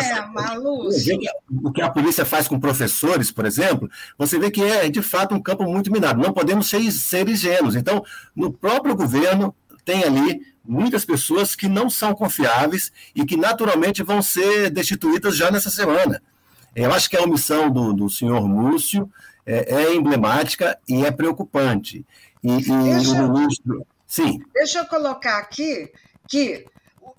[0.84, 1.18] você,
[1.50, 5.34] o que a polícia faz com professores, por exemplo, você vê que é de fato
[5.34, 6.22] um campo muito minado.
[6.22, 7.74] Não podemos ser, ser ingênuos.
[7.74, 8.04] Então,
[8.34, 9.54] no próprio governo
[9.84, 15.50] tem ali muitas pessoas que não são confiáveis e que naturalmente vão ser destituídas já
[15.50, 16.22] nessa semana.
[16.74, 19.10] Eu acho que a omissão do, do senhor Múcio
[19.44, 22.06] é, é emblemática e é preocupante.
[22.42, 23.86] E, e deixa, o ministro.
[24.06, 24.40] Sim.
[24.54, 25.90] Deixa eu colocar aqui
[26.28, 26.64] que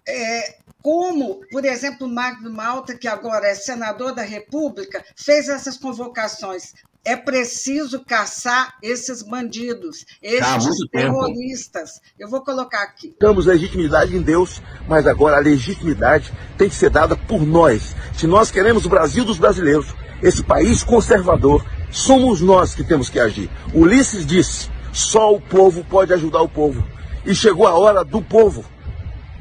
[0.08, 6.74] é, como, por exemplo, Magno Malta, que agora é senador da República, fez essas convocações.
[7.06, 11.94] É preciso caçar esses bandidos, esses terroristas.
[11.94, 12.06] Tempo.
[12.20, 13.16] Eu vou colocar aqui.
[13.20, 17.96] Damos legitimidade em Deus, mas agora a legitimidade tem que ser dada por nós.
[18.14, 23.20] Se nós queremos o Brasil dos brasileiros, esse país conservador, somos nós que temos que
[23.20, 23.50] agir.
[23.74, 26.86] Ulisses disse: só o povo pode ajudar o povo.
[27.26, 28.66] E chegou a hora do povo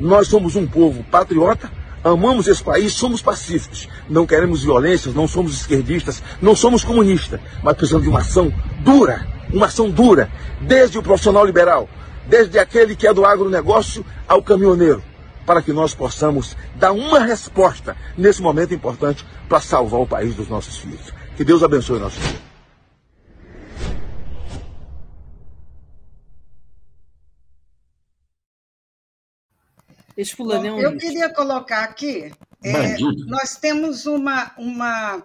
[0.00, 1.70] nós somos um povo patriota,
[2.02, 7.76] amamos esse país, somos pacíficos, não queremos violências, não somos esquerdistas, não somos comunistas, mas
[7.76, 11.88] precisamos de uma ação dura, uma ação dura, desde o profissional liberal,
[12.26, 15.02] desde aquele que é do agronegócio ao caminhoneiro,
[15.46, 20.48] para que nós possamos dar uma resposta nesse momento importante para salvar o país dos
[20.48, 21.12] nossos filhos.
[21.36, 22.51] Que Deus abençoe nosso dia.
[30.22, 32.32] Esse fulano é um Eu queria colocar aqui,
[32.64, 35.22] é, nós temos uma, uma.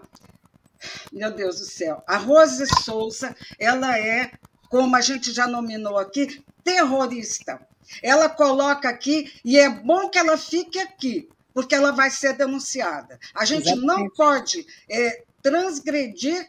[1.11, 4.31] Meu Deus do céu, a Rose Souza, ela é,
[4.69, 7.61] como a gente já nominou aqui, terrorista.
[8.01, 13.19] Ela coloca aqui, e é bom que ela fique aqui, porque ela vai ser denunciada.
[13.35, 13.85] A gente Exatamente.
[13.85, 16.47] não pode é, transgredir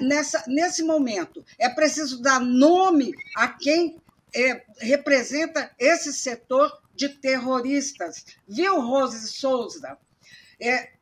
[0.00, 1.44] nessa, nesse momento.
[1.58, 4.00] É preciso dar nome a quem
[4.34, 8.24] é, representa esse setor de terroristas.
[8.46, 9.98] Viu, Rose Souza?
[10.60, 10.92] É...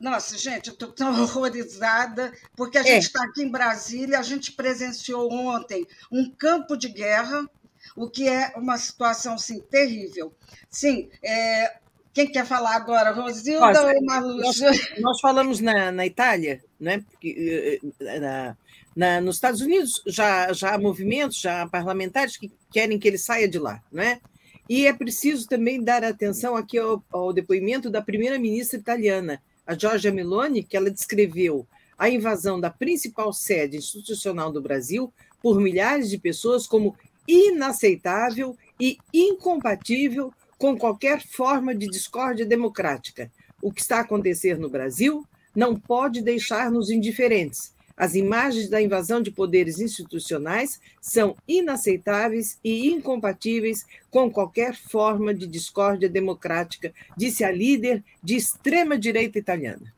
[0.00, 2.84] Nossa, gente, eu estou tão horrorizada, porque a é.
[2.84, 7.48] gente está aqui em Brasília, a gente presenciou ontem um campo de guerra,
[7.96, 10.34] o que é uma situação assim, terrível.
[10.70, 11.81] Sim, é...
[12.12, 14.36] quem quer falar agora, Rosilda Nossa, ou Malu?
[14.36, 14.60] Nós,
[15.00, 17.02] nós, falamos na, na Itália, né?
[17.10, 18.56] Porque, eh, na,
[18.94, 23.18] na, nos Estados Unidos já, já há movimentos, já há parlamentares que querem que ele
[23.18, 24.20] saia de lá, não é?
[24.68, 30.12] E é preciso também dar atenção aqui ao, ao depoimento da primeira-ministra italiana, a Giorgia
[30.12, 31.66] Meloni, que ela descreveu
[31.98, 36.96] a invasão da principal sede institucional do Brasil por milhares de pessoas como
[37.26, 43.28] inaceitável e incompatível com qualquer forma de discórdia democrática.
[43.60, 49.22] O que está a acontecer no Brasil não pode deixar-nos indiferentes as imagens da invasão
[49.22, 57.50] de poderes institucionais são inaceitáveis e incompatíveis com qualquer forma de discórdia democrática, disse a
[57.50, 59.92] líder de extrema-direita italiana.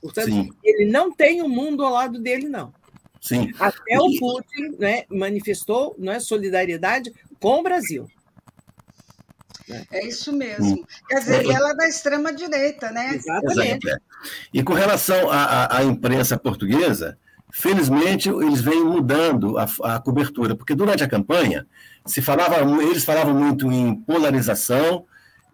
[0.00, 0.52] Portanto, Sim.
[0.62, 2.72] ele não tem o um mundo ao lado dele, não.
[3.20, 3.50] Sim.
[3.58, 8.08] Até o Putin né, manifestou né, solidariedade com o Brasil.
[9.90, 10.86] É isso mesmo.
[11.08, 13.14] Quer dizer, e ela é da extrema-direita, né?
[13.14, 13.86] Exatamente.
[13.86, 14.02] Exato.
[14.52, 17.16] E com relação à, à, imprensa portuguesa,
[17.50, 21.66] felizmente eles vêm mudando a, a, cobertura, porque durante a campanha
[22.06, 25.04] se falava, eles falavam muito em polarização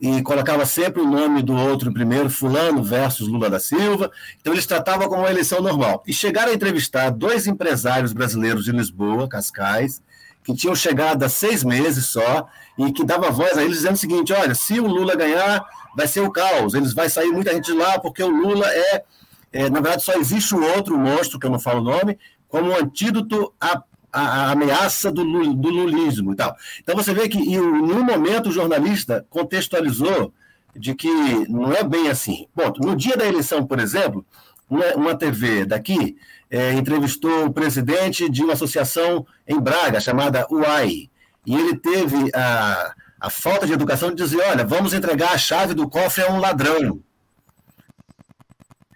[0.00, 4.10] e colocava sempre o nome do outro primeiro, fulano versus Lula da Silva.
[4.40, 6.02] Então eles tratavam como uma eleição normal.
[6.06, 10.02] E chegaram a entrevistar dois empresários brasileiros de Lisboa, Cascais,
[10.46, 12.46] que tinham chegado há seis meses só,
[12.78, 16.06] e que dava voz a eles dizendo o seguinte: olha, se o Lula ganhar, vai
[16.06, 19.04] ser o caos, eles vai sair muita gente de lá, porque o Lula é,
[19.52, 22.16] é na verdade, só existe um outro monstro, que eu não falo o nome,
[22.48, 23.82] como um antídoto à,
[24.12, 26.54] à ameaça do, do lulismo e tal.
[26.80, 30.32] Então você vê que, em um momento, o jornalista contextualizou
[30.76, 31.10] de que
[31.48, 32.46] não é bem assim.
[32.54, 34.24] Bom, no dia da eleição, por exemplo,
[34.68, 36.16] uma, TV daqui
[36.50, 41.10] é, entrevistou o presidente de uma associação em Braga, chamada UAI,
[41.46, 45.74] e ele teve a, a falta de educação de dizer: olha, vamos entregar a chave
[45.74, 47.00] do cofre a um ladrão.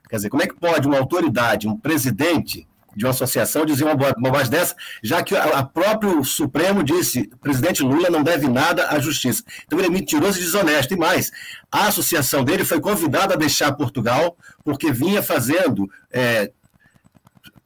[0.09, 3.94] Quer dizer, como é que pode uma autoridade, um presidente de uma associação dizer uma
[3.94, 9.42] bobagem dessa, já que a próprio Supremo disse presidente Lula não deve nada à justiça.
[9.66, 10.94] Então ele é mentiroso e desonesto.
[10.94, 11.31] E mais,
[11.70, 16.50] a associação dele foi convidada a deixar Portugal porque vinha fazendo é,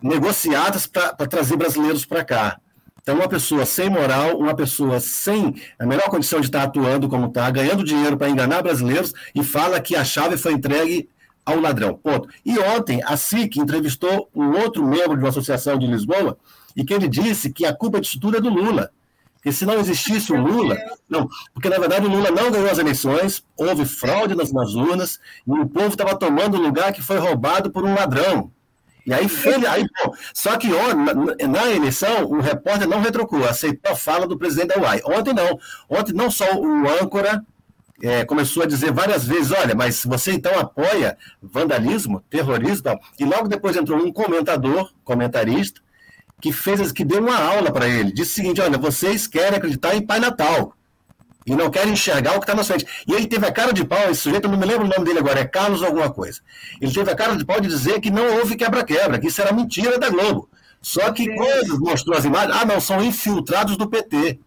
[0.03, 2.59] negociadas para trazer brasileiros para cá.
[3.05, 7.27] Então, uma pessoa sem moral, uma pessoa sem a melhor condição de estar atuando como
[7.27, 11.11] está, ganhando dinheiro para enganar brasileiros e fala que a chave foi entregue
[11.45, 11.95] ao ladrão.
[11.95, 12.29] Ponto.
[12.45, 16.39] E ontem, a SIC entrevistou um outro membro de uma associação de Lisboa
[16.75, 18.91] e que ele disse que a culpa disso tudo é do Lula.
[19.43, 20.75] Que se não existisse o Lula,
[21.09, 25.21] não, porque na verdade o Lula não ganhou as eleições, houve fraude nas, nas urnas,
[25.47, 28.51] e o povo estava tomando o lugar que foi roubado por um ladrão.
[29.07, 33.93] E aí, foi, aí bom, só que na, na, eleição, o repórter não retrocou, aceitou
[33.93, 35.03] a fala do presidente da UAI.
[35.05, 35.59] Ontem não.
[35.91, 37.45] Ontem não só o âncora
[38.03, 43.49] é, começou a dizer várias vezes, olha, mas você então apoia vandalismo, terrorismo, e logo
[43.49, 45.81] depois entrou um comentador, comentarista,
[46.41, 48.13] que fez, que deu uma aula para ele.
[48.13, 50.75] Disse o seguinte, olha, vocês querem acreditar em Pai Natal
[51.47, 52.87] e não querem enxergar o que está na frente.
[53.07, 55.05] E ele teve a cara de pau, esse sujeito, eu não me lembro o nome
[55.05, 56.41] dele agora, é Carlos alguma coisa.
[56.81, 59.53] Ele teve a cara de pau de dizer que não houve quebra-quebra, que isso era
[59.53, 60.49] mentira da Globo.
[60.81, 64.39] Só que quando mostrou as imagens, ah, não, são infiltrados do PT.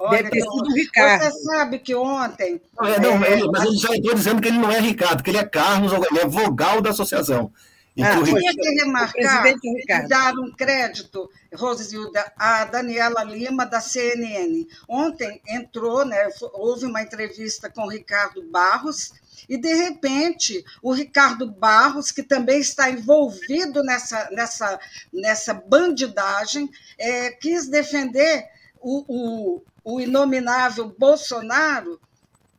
[0.00, 1.24] Olha, Deve ter sido Ricardo.
[1.24, 2.60] Você sabe que ontem.
[2.74, 5.30] Não, é, não, é, mas ele já estou dizendo que ele não é Ricardo, que
[5.30, 7.52] ele é Carlos, ele é vogal da associação.
[8.00, 14.66] Ah, tinha que remarcar e dar um crédito, Rosilda, a Daniela Lima, da CNN.
[14.88, 19.12] Ontem entrou, né, houve uma entrevista com o Ricardo Barros,
[19.48, 24.80] e, de repente, o Ricardo Barros, que também está envolvido nessa, nessa,
[25.12, 28.46] nessa bandidagem, é, quis defender
[28.80, 32.00] o, o, o inominável Bolsonaro,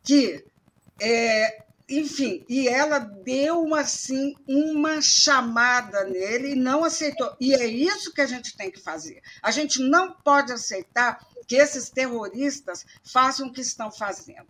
[0.04, 0.44] que
[1.00, 7.36] é, enfim, e ela deu assim uma chamada nele e não aceitou.
[7.40, 9.22] E é isso que a gente tem que fazer.
[9.42, 14.48] A gente não pode aceitar que esses terroristas façam o que estão fazendo.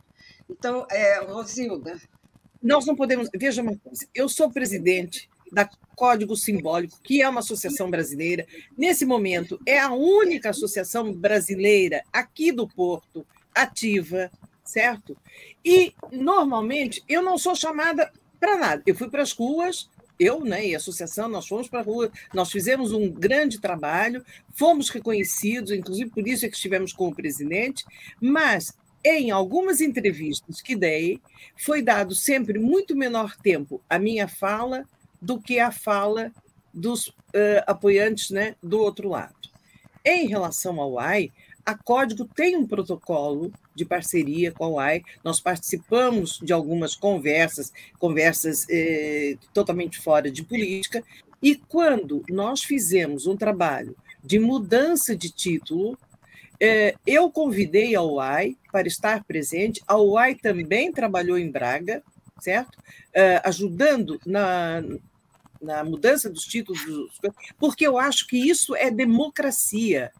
[0.47, 1.99] Então, é, Rosilda.
[2.62, 3.27] Nós não podemos.
[3.34, 8.47] Veja uma coisa: eu sou presidente da Código Simbólico, que é uma associação brasileira.
[8.77, 14.31] Nesse momento, é a única associação brasileira aqui do Porto ativa
[14.71, 15.17] certo?
[15.63, 18.83] E, normalmente, eu não sou chamada para nada.
[18.85, 22.11] Eu fui para as ruas, eu né, e a associação, nós fomos para a rua,
[22.33, 27.15] nós fizemos um grande trabalho, fomos reconhecidos, inclusive por isso é que estivemos com o
[27.15, 27.83] presidente,
[28.19, 31.19] mas em algumas entrevistas que dei,
[31.57, 34.85] foi dado sempre muito menor tempo a minha fala
[35.21, 36.31] do que a fala
[36.73, 39.36] dos uh, apoiantes né, do outro lado.
[40.03, 41.31] Em relação ao AI,
[41.65, 45.03] a Código tem um protocolo de parceria com a UAI.
[45.23, 51.03] Nós participamos de algumas conversas, conversas eh, totalmente fora de política,
[51.41, 55.97] e quando nós fizemos um trabalho de mudança de título,
[56.60, 59.81] eh, eu convidei a UAI para estar presente.
[59.88, 62.03] A UAI também trabalhou em Braga,
[62.39, 62.77] certo?
[63.13, 64.84] Eh, ajudando na,
[65.62, 66.82] na mudança dos títulos,
[67.58, 70.12] porque eu acho que isso é democracia.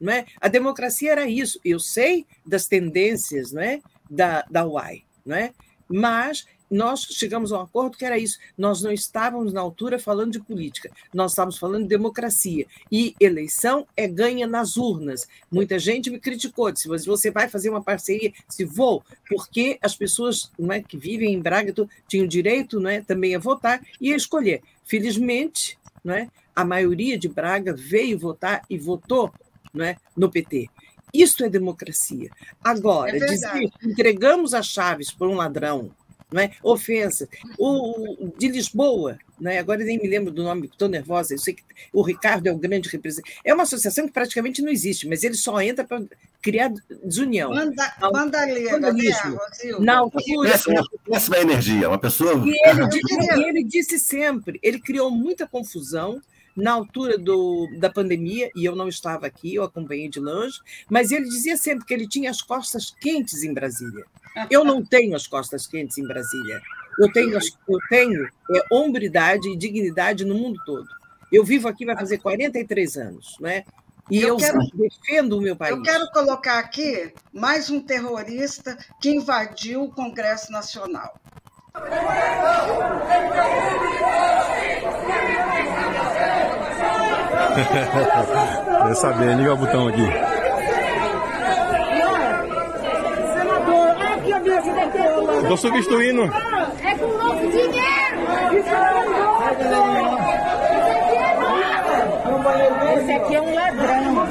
[0.00, 0.26] Não é?
[0.40, 1.60] A democracia era isso.
[1.64, 3.80] Eu sei das tendências não é?
[4.08, 5.52] da, da UAI, não é?
[5.90, 8.38] mas nós chegamos a um acordo que era isso.
[8.56, 12.66] Nós não estávamos na altura falando de política, nós estávamos falando de democracia.
[12.90, 15.26] E eleição é ganha nas urnas.
[15.50, 18.32] Muita gente me criticou, disse: você vai fazer uma parceria?
[18.48, 21.74] Se vou, porque as pessoas não é, que vivem em Braga
[22.08, 24.62] tinham direito não é, também a votar e a escolher.
[24.84, 29.32] Felizmente, não é, a maioria de Braga veio votar e votou
[29.80, 30.68] é, no PT.
[31.12, 32.30] Isso é democracia.
[32.62, 35.90] Agora, é dizer entregamos as chaves para um ladrão,
[36.32, 36.52] não é?
[36.62, 37.28] ofensa.
[37.58, 39.58] O, de Lisboa, né?
[39.58, 41.62] agora nem me lembro do nome, estou nervosa, eu sei que
[41.92, 43.38] o Ricardo é o grande representante.
[43.44, 46.02] É uma associação que praticamente não existe, mas ele só entra para
[46.40, 46.72] criar
[47.04, 47.50] desunião.
[47.50, 48.92] Manda, bandalheira, né,
[49.78, 50.50] Na altura.
[51.04, 52.42] Péssima energia, uma pessoa.
[52.46, 56.20] E ele, ele disse sempre, ele criou muita confusão
[56.60, 60.58] na altura do, da pandemia, e eu não estava aqui, eu acompanhei de longe,
[60.88, 64.04] mas ele dizia sempre que ele tinha as costas quentes em Brasília.
[64.48, 66.60] Eu não tenho as costas quentes em Brasília.
[66.98, 70.86] Eu tenho, eu tenho é, hombridade e dignidade no mundo todo.
[71.32, 73.64] Eu vivo aqui, vai fazer 43 anos, né?
[74.10, 75.76] E eu, eu quero, defendo o meu país.
[75.76, 81.14] Eu quero colocar aqui mais um terrorista que invadiu o Congresso Nacional.
[88.86, 90.08] Quer saber, liga o botão aqui.
[95.42, 96.22] Estou substituindo.
[96.22, 97.90] É com novo dinheiro!
[102.96, 104.26] Esse aqui é um ladrão.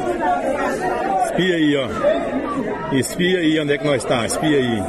[1.26, 2.96] Espia aí, ó.
[2.96, 4.26] Espia aí onde é que nós está.
[4.26, 4.84] Espia aí.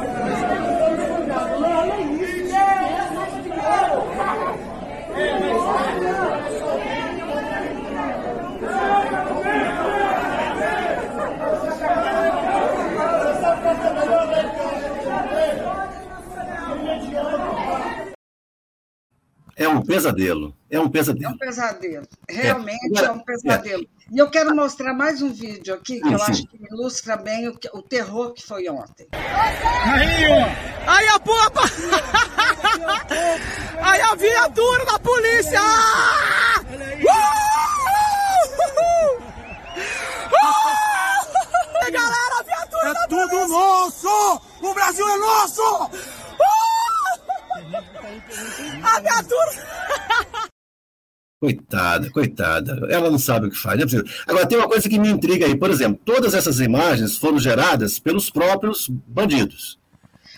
[19.55, 20.55] É um pesadelo.
[20.69, 21.25] É um pesadelo.
[21.25, 22.07] É um pesadelo.
[22.29, 23.83] Realmente é, é um pesadelo.
[23.83, 23.87] É.
[24.13, 26.31] E eu quero mostrar mais um vídeo aqui que eu sim.
[26.31, 29.07] acho que ilustra bem o, o, terror que foi ontem.
[29.13, 30.91] Aí, ó.
[30.91, 31.61] Aí a bomba!
[33.81, 35.61] Aí a viatura da polícia!
[41.91, 43.47] Galera, a viatura é da tudo polícia!
[43.47, 44.41] nosso!
[44.61, 45.89] O Brasil é nosso!
[48.83, 50.51] A viatura!
[51.41, 52.87] Coitada, coitada.
[52.91, 53.81] Ela não sabe o que faz.
[53.81, 55.57] É Agora, tem uma coisa que me intriga aí.
[55.57, 59.79] Por exemplo, todas essas imagens foram geradas pelos próprios bandidos.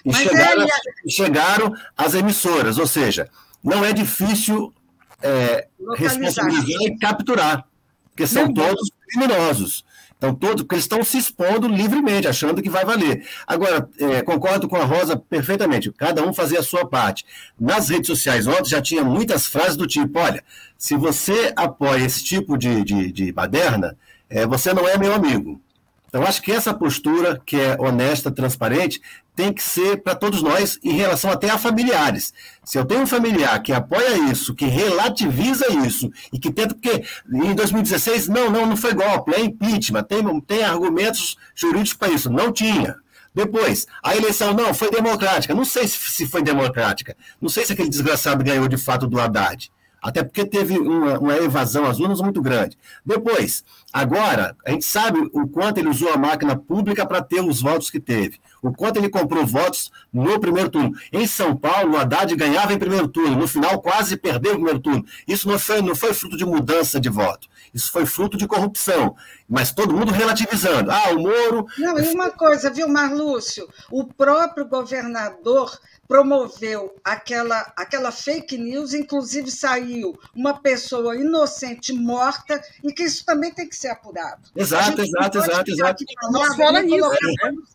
[0.06, 1.10] E chegaram, é...
[1.10, 2.78] chegaram às emissoras.
[2.78, 3.30] Ou seja,
[3.62, 4.74] não é difícil
[5.22, 7.66] é, responsabilizar e capturar,
[8.10, 9.84] porque são não, todos criminosos.
[10.24, 13.28] Então, todos, porque eles estão se expondo livremente, achando que vai valer.
[13.46, 17.26] Agora, é, concordo com a Rosa perfeitamente, cada um fazia a sua parte.
[17.60, 20.42] Nas redes sociais ontem já tinha muitas frases do tipo: olha,
[20.78, 23.98] se você apoia esse tipo de, de, de baderna,
[24.30, 25.60] é, você não é meu amigo.
[26.08, 29.02] Então, acho que essa postura, que é honesta, transparente,
[29.36, 32.34] tem que ser para todos nós em relação até a familiares.
[32.64, 37.04] Se eu tenho um familiar que apoia isso, que relativiza isso, e que tenta, porque
[37.32, 42.30] em 2016, não, não, não foi golpe, é impeachment, tem, tem argumentos jurídicos para isso.
[42.30, 42.96] Não tinha.
[43.34, 45.56] Depois, a eleição não foi democrática.
[45.56, 47.18] Não sei se foi democrática.
[47.42, 49.72] Não sei se aquele desgraçado ganhou de fato do Haddad.
[50.04, 52.78] Até porque teve uma, uma evasão às urnas muito grande.
[53.06, 53.64] Depois,
[53.94, 57.90] agora, a gente sabe o quanto ele usou a máquina pública para ter os votos
[57.90, 58.40] que teve.
[58.62, 60.92] O quanto ele comprou votos no primeiro turno.
[61.12, 63.36] Em São Paulo, o Haddad ganhava em primeiro turno.
[63.36, 65.06] No final, quase perdeu o primeiro turno.
[65.28, 67.48] Isso não foi, não foi fruto de mudança de voto.
[67.74, 69.16] Isso foi fruto de corrupção.
[69.50, 70.92] Mas todo mundo relativizando.
[70.92, 71.66] Ah, o Moro.
[71.78, 73.68] Não, e uma coisa, viu, Marlúcio?
[73.92, 75.78] O próprio governador
[76.08, 83.52] promoveu aquela, aquela fake news, inclusive saiu uma pessoa inocente morta, e que isso também
[83.52, 84.42] tem que ser apurado.
[84.56, 86.06] Exato, exato, exato, exato.
[86.32, 87.12] Não fala nisso.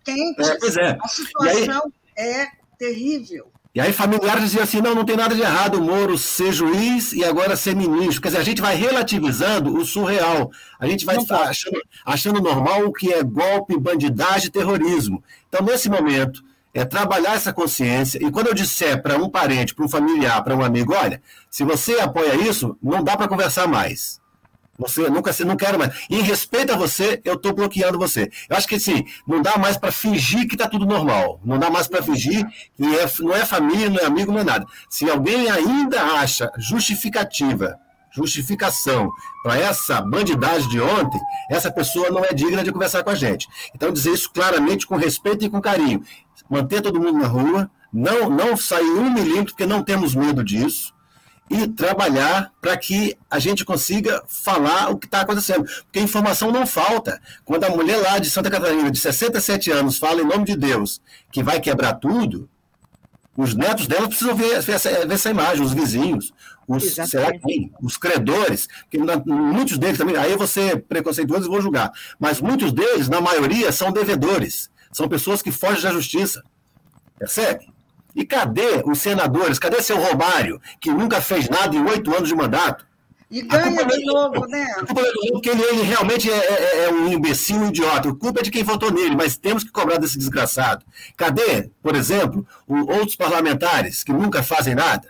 [0.07, 0.99] É, pois é.
[1.01, 2.25] A situação aí...
[2.25, 2.47] é
[2.79, 3.53] terrível.
[3.75, 7.13] E aí familiares diziam assim, não, não tem nada de errado o Moro ser juiz
[7.13, 8.23] e agora ser ministro.
[8.23, 10.51] Quer dizer, a gente vai relativizando o surreal.
[10.81, 15.23] A gente vai achando, achando normal o que é golpe, bandidagem, terrorismo.
[15.49, 16.43] Então, nesse momento,
[16.73, 18.19] é trabalhar essa consciência.
[18.25, 21.63] E quando eu disser para um parente, para um familiar, para um amigo, olha, se
[21.63, 24.18] você apoia isso, não dá para conversar mais.
[24.79, 26.07] Você nunca, não quero mais.
[26.09, 28.31] Em respeito a você, eu estou bloqueando você.
[28.49, 31.41] Eu acho que assim, não dá mais para fingir que está tudo normal.
[31.45, 34.45] Não dá mais para fingir que é, não é família, não é amigo, não é
[34.45, 34.67] nada.
[34.89, 37.77] Se alguém ainda acha justificativa
[38.11, 39.11] justificação
[39.43, 41.21] para essa bandidagem de ontem,
[41.51, 43.47] essa pessoa não é digna de conversar com a gente.
[43.75, 46.03] Então, dizer isso claramente, com respeito e com carinho.
[46.51, 50.95] Manter todo mundo na rua, não, não sair um milímetro, porque não temos medo disso,
[51.51, 55.65] e trabalhar para que a gente consiga falar o que está acontecendo.
[55.85, 57.21] Porque informação não falta.
[57.45, 61.01] Quando a mulher lá de Santa Catarina, de 67 anos, fala em nome de Deus
[61.33, 62.49] que vai quebrar tudo,
[63.37, 66.33] os netos dela precisam ver, ver, essa, ver essa imagem, os vizinhos,
[66.67, 71.93] os, será que, os credores, que muitos deles também, aí você preconceituoso e vou julgar,
[72.19, 76.43] mas muitos deles, na maioria, são devedores, são pessoas que fogem da justiça.
[77.19, 77.73] Percebe?
[78.19, 79.61] E cadê os senadores?
[79.61, 82.85] Cadê seu Romário, que nunca fez nada em oito anos de mandato?
[83.31, 84.65] E ganha de novo, né?
[84.77, 88.09] A culpa é do porque ele, ele realmente é, é, é, um imbecil, um idiota.
[88.09, 90.85] A culpa é de quem votou nele, mas temos que cobrar desse desgraçado.
[91.17, 95.07] Cadê, por exemplo, outros parlamentares que nunca fazem nada?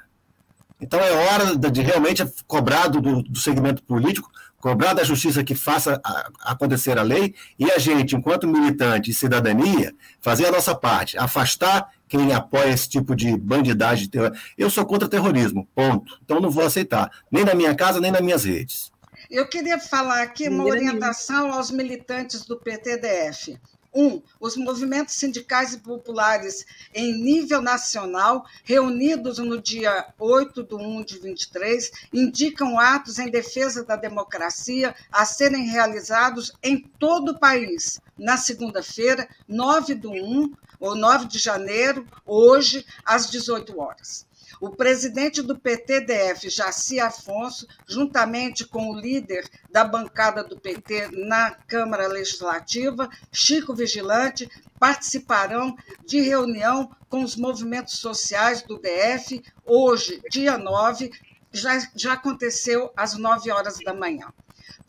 [0.78, 4.30] Então é hora de realmente cobrar do, do segmento político,
[4.60, 6.00] cobrar da justiça que faça
[6.40, 11.90] acontecer a lei e a gente, enquanto militante e cidadania, fazer a nossa parte, afastar
[12.08, 14.08] quem apoia esse tipo de bandidagem.
[14.56, 16.18] Eu sou contra terrorismo, ponto.
[16.24, 18.90] Então não vou aceitar, nem na minha casa, nem nas minhas redes.
[19.30, 23.58] Eu queria falar aqui uma orientação aos militantes do PTDF.
[23.94, 31.04] Um, os movimentos sindicais e populares em nível nacional, reunidos no dia 8 de 1
[31.04, 37.98] de 23, indicam atos em defesa da democracia a serem realizados em todo o país,
[38.18, 44.27] na segunda-feira, 9 de 1, ou 9 de janeiro, hoje, às 18 horas.
[44.60, 51.52] O presidente do PTDF, Jaci Afonso, juntamente com o líder da bancada do PT na
[51.52, 60.58] Câmara Legislativa, Chico Vigilante, participarão de reunião com os movimentos sociais do DF, hoje, dia
[60.58, 61.10] 9,
[61.52, 64.26] já, já aconteceu às 9 horas da manhã.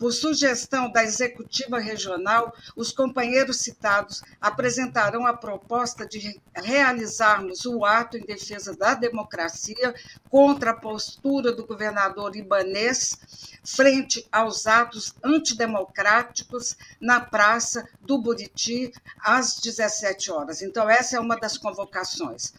[0.00, 8.16] Por sugestão da executiva regional, os companheiros citados apresentarão a proposta de realizarmos o ato
[8.16, 9.94] em defesa da democracia
[10.30, 13.14] contra a postura do governador ibanês
[13.62, 20.62] frente aos atos antidemocráticos na Praça do Buriti às 17 horas.
[20.62, 22.54] Então, essa é uma das convocações.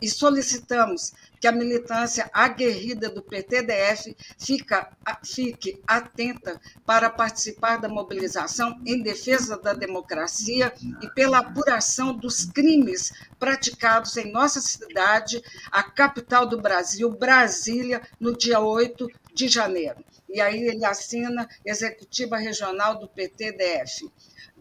[0.00, 4.90] E solicitamos que a militância aguerrida do PTDF fica,
[5.24, 13.12] fique atenta para participar da mobilização em defesa da democracia e pela apuração dos crimes
[13.38, 20.02] praticados em nossa cidade, a capital do Brasil, Brasília, no dia 8 de janeiro.
[20.28, 24.10] E aí ele assina executiva regional do PTDF.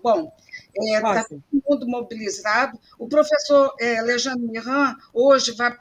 [0.03, 0.35] Bom,
[0.75, 2.79] está é, todo mundo mobilizado.
[2.97, 5.75] O professor é, Lejano Miran hoje vai,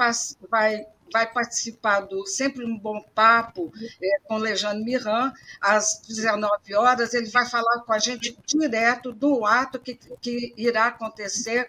[0.50, 3.72] vai, vai participar do Sempre um Bom Papo
[4.02, 7.14] é, com Lejano Miran, às 19 horas.
[7.14, 11.68] Ele vai falar com a gente direto do ato que, que irá acontecer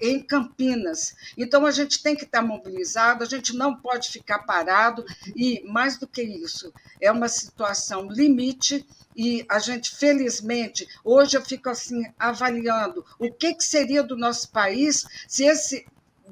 [0.00, 1.14] em Campinas.
[1.36, 5.04] Então, a gente tem que estar mobilizado, a gente não pode ficar parado,
[5.36, 8.86] e, mais do que isso, é uma situação limite
[9.16, 14.50] e a gente, felizmente, hoje eu fico assim avaliando o que, que seria do nosso
[14.50, 15.86] país se esse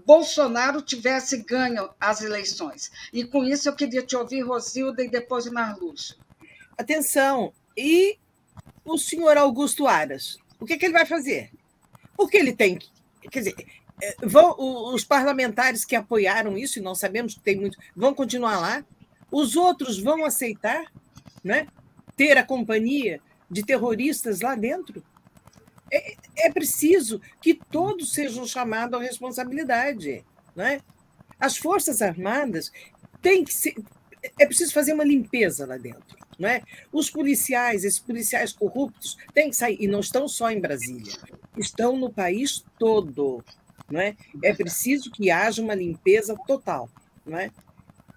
[0.04, 2.90] Bolsonaro tivesse ganho as eleições.
[3.12, 6.16] E com isso eu queria te ouvir, Rosilda, e depois Marlúcio.
[6.76, 8.18] Atenção, e
[8.84, 11.50] o senhor Augusto Aras, o que, que ele vai fazer?
[12.16, 12.78] Porque ele tem.
[13.30, 13.66] Quer dizer,
[14.02, 14.54] é, vão,
[14.94, 18.84] os parlamentares que apoiaram isso, e não sabemos que tem muito, vão continuar lá.
[19.30, 20.92] Os outros vão aceitar,
[21.42, 21.66] né?
[22.16, 23.20] ter a companhia
[23.50, 25.02] de terroristas lá dentro.
[25.90, 26.14] É,
[26.46, 30.24] é preciso que todos sejam chamados à responsabilidade.
[30.54, 30.80] Não é?
[31.38, 32.72] As Forças Armadas
[33.20, 33.74] têm que ser.
[34.38, 36.16] É preciso fazer uma limpeza lá dentro.
[36.38, 36.62] Não é?
[36.92, 39.76] Os policiais, esses policiais corruptos, têm que sair.
[39.80, 41.12] E não estão só em Brasília,
[41.56, 43.44] estão no país todo.
[43.90, 44.16] Não é?
[44.42, 46.88] é preciso que haja uma limpeza total.
[47.26, 47.50] Não é?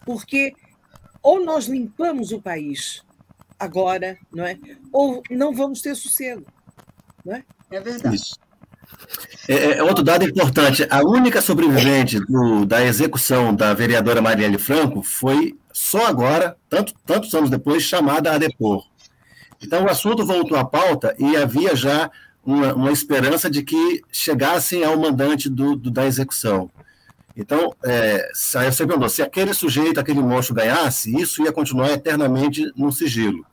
[0.06, 0.54] Porque
[1.22, 3.04] ou nós limpamos o país
[3.60, 4.58] agora, não é?
[4.92, 6.46] Ou não vamos ter sossego,
[7.26, 7.44] não é?
[7.72, 8.16] É verdade.
[8.16, 8.36] Isso.
[9.48, 15.02] É, é, outro dado importante: a única sobrevivente do, da execução da vereadora Marielle Franco
[15.02, 18.86] foi só agora, tanto, tantos anos depois, chamada a depor.
[19.62, 22.10] Então o assunto voltou à pauta e havia já
[22.46, 26.70] uma, uma esperança de que chegassem ao mandante do, do da execução.
[27.36, 32.91] Então, é, você perguntou, se aquele sujeito, aquele monstro ganhasse, isso ia continuar eternamente no
[32.91, 33.46] sigilo.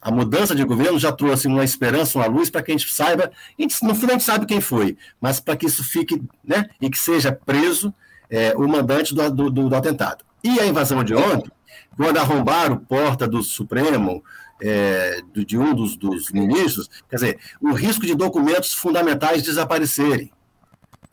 [0.00, 3.32] A mudança de governo já trouxe uma esperança, uma luz para que a gente saiba,
[3.58, 6.66] a gente, no final a gente sabe quem foi, mas para que isso fique, né,
[6.80, 7.92] e que seja preso
[8.28, 10.22] é, o mandante do, do, do, atentado.
[10.42, 11.50] E a invasão de ontem,
[11.96, 14.22] quando arrombaram porta do Supremo,
[14.62, 20.32] é, de um dos, dos ministros, quer dizer, o risco de documentos fundamentais desaparecerem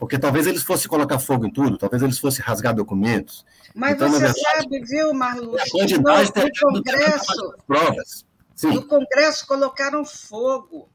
[0.02, 3.46] porque talvez eles fossem colocar fogo em tudo, talvez eles fossem rasgar documentos.
[3.76, 8.26] Mas então, você verdade, sabe, viu, Marlúcio, no, no Congresso, provas.
[8.56, 8.74] Sim.
[8.74, 10.90] no Congresso colocaram fogo,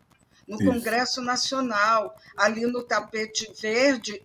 [0.49, 0.64] no Isso.
[0.64, 4.20] Congresso Nacional, ali no tapete verde,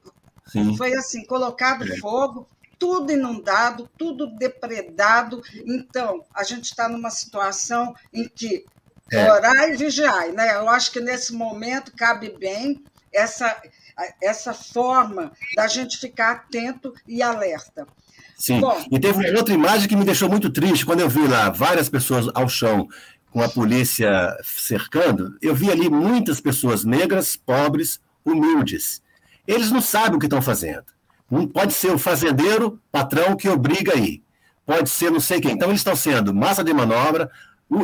[0.48, 0.76] Sim.
[0.76, 1.98] foi assim, colocado é.
[1.98, 2.48] fogo,
[2.82, 5.44] tudo inundado, tudo depredado.
[5.68, 8.66] Então, a gente está numa situação em que
[9.12, 9.32] é.
[9.32, 10.30] orar e vigiar.
[10.30, 10.56] Né?
[10.56, 13.56] Eu acho que nesse momento cabe bem essa,
[14.20, 17.86] essa forma da gente ficar atento e alerta.
[18.36, 21.28] Sim, Bom, e teve uma outra imagem que me deixou muito triste, quando eu vi
[21.28, 22.90] lá várias pessoas ao chão
[23.30, 29.04] com a polícia cercando, eu vi ali muitas pessoas negras, pobres, humildes.
[29.48, 30.86] Eles não sabem o que estão fazendo.
[31.32, 34.22] Não pode ser o fazendeiro, patrão, que obriga aí.
[34.66, 35.54] pode ser não sei quem.
[35.54, 37.32] Então, eles estão sendo massa de manobra,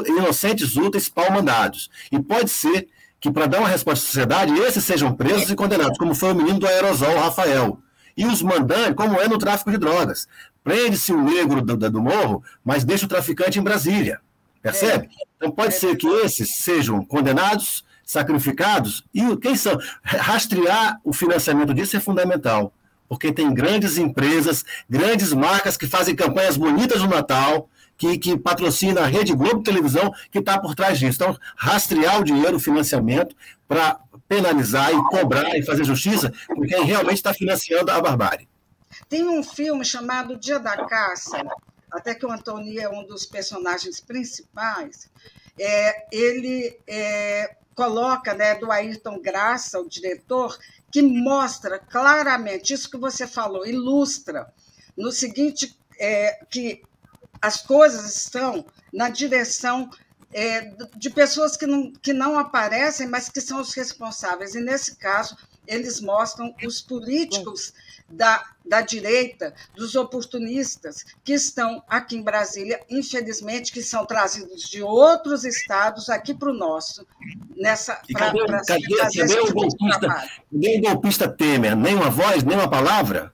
[0.05, 1.89] inocentes úteis, pau mandados.
[2.11, 2.89] E pode ser
[3.21, 6.35] que, para dar uma resposta à sociedade, esses sejam presos e condenados, como foi o
[6.35, 7.79] menino do aerosol, o Rafael.
[8.15, 10.27] E os mandantes, como é no tráfico de drogas.
[10.63, 14.19] Prende-se o negro do, do, morro, mas deixa o traficante em Brasília.
[14.61, 15.07] Percebe?
[15.37, 19.79] Então pode ser que esses sejam condenados, sacrificados, e quem são?
[20.03, 22.73] Rastrear o financiamento disso é fundamental.
[23.07, 29.01] Porque tem grandes empresas, grandes marcas que fazem campanhas bonitas no Natal, que, que patrocina
[29.01, 31.15] a Rede Globo Televisão, que está por trás disso.
[31.15, 33.35] Então, rastrear o dinheiro, o financiamento,
[33.67, 38.47] para penalizar e cobrar e fazer justiça com quem realmente está financiando a barbárie.
[39.09, 41.41] Tem um filme chamado Dia da Caça,
[41.91, 45.09] até que o Antônio é um dos personagens principais.
[45.59, 50.57] É, ele é, coloca, né, do Ayrton Graça, o diretor,
[50.91, 54.51] que mostra claramente isso que você falou, ilustra
[54.95, 56.81] no seguinte é, que
[57.41, 59.89] as coisas estão na direção
[60.33, 64.55] é, de pessoas que não, que não aparecem, mas que são os responsáveis.
[64.55, 65.37] E, nesse caso,
[65.67, 67.73] eles mostram os políticos
[68.09, 74.81] da, da direita, dos oportunistas que estão aqui em Brasília, infelizmente, que são trazidos de
[74.81, 77.05] outros estados aqui para o nosso,
[77.55, 81.75] nessa cadê, cadê, cadê, o golpista, nem o golpista Temer?
[81.75, 83.33] Nem uma voz, nem uma palavra?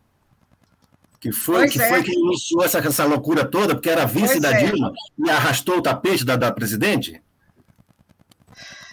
[1.24, 1.88] que foi que, é.
[1.88, 4.66] foi que iniciou essa, essa loucura toda, porque era vice pois da é.
[4.66, 7.22] Dilma e arrastou o tapete da, da presidente?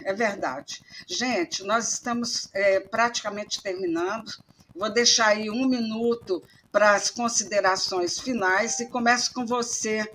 [0.05, 0.81] É verdade.
[1.07, 4.31] Gente, nós estamos é, praticamente terminando.
[4.75, 6.43] Vou deixar aí um minuto
[6.73, 10.09] para as considerações finais e começo com você,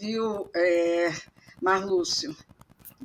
[0.00, 1.12] viu, é,
[1.60, 2.34] Marlúcio?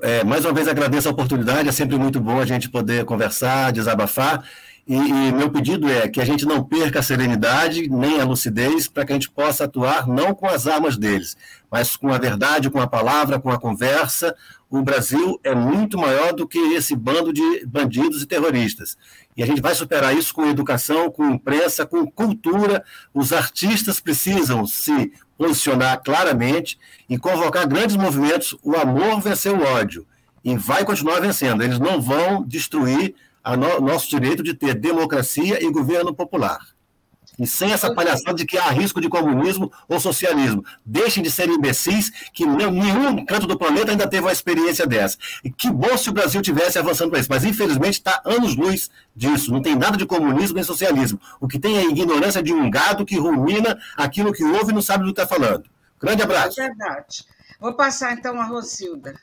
[0.02, 3.72] É, mais uma vez agradeço a oportunidade, é sempre muito bom a gente poder conversar,
[3.72, 4.48] desabafar.
[4.88, 8.88] E, e, meu pedido é que a gente não perca a serenidade nem a lucidez
[8.88, 11.36] para que a gente possa atuar não com as armas deles,
[11.72, 14.36] mas com a verdade, com a palavra, com a conversa.
[14.70, 18.98] O Brasil é muito maior do que esse bando de bandidos e terroristas.
[19.38, 22.84] E a gente vai superar isso com educação, com imprensa, com cultura.
[23.14, 28.58] Os artistas precisam se posicionar claramente e convocar grandes movimentos.
[28.64, 30.06] O amor venceu o ódio
[30.44, 31.64] e vai continuar vencendo.
[31.64, 36.75] Eles não vão destruir a no, nosso direito de ter democracia e governo popular.
[37.38, 40.64] E sem essa palhaçada de que há risco de comunismo ou socialismo.
[40.86, 45.18] Deixem de ser imbecis, que nenhum canto do planeta ainda teve uma experiência dessa.
[45.44, 47.30] E que bom se o Brasil tivesse avançando para isso.
[47.30, 49.52] Mas, infelizmente, está anos-luz disso.
[49.52, 51.20] Não tem nada de comunismo nem socialismo.
[51.40, 54.76] O que tem é a ignorância de um gado que rumina aquilo que ouve e
[54.76, 55.66] não sabe do que está falando.
[56.00, 56.62] Grande abraço.
[56.62, 57.26] É verdade.
[57.60, 59.16] Vou passar, então, a Rosilda.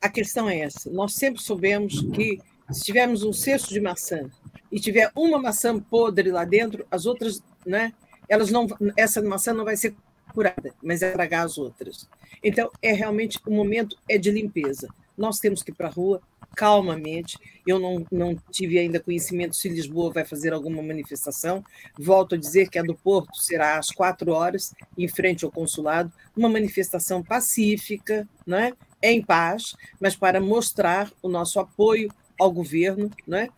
[0.00, 4.30] A questão é essa: nós sempre soubemos que se tivermos um cesto de maçã
[4.70, 7.92] e tiver uma maçã podre lá dentro, as outras, né?
[8.28, 8.66] Elas não,
[8.96, 9.94] essa maçã não vai ser
[10.32, 12.08] curada, mas vai tragar as outras.
[12.42, 14.88] Então, é realmente o momento é de limpeza.
[15.16, 16.20] Nós temos que ir para a rua
[16.54, 17.38] calmamente.
[17.66, 21.64] Eu não, não tive ainda conhecimento se Lisboa vai fazer alguma manifestação.
[21.98, 26.12] Volto a dizer que a do Porto será às quatro horas, em frente ao consulado,
[26.36, 28.72] uma manifestação pacífica, né?
[29.02, 33.48] em paz, mas para mostrar o nosso apoio ao governo, né?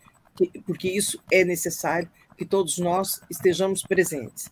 [0.65, 4.49] Porque isso é necessário que todos nós estejamos presentes.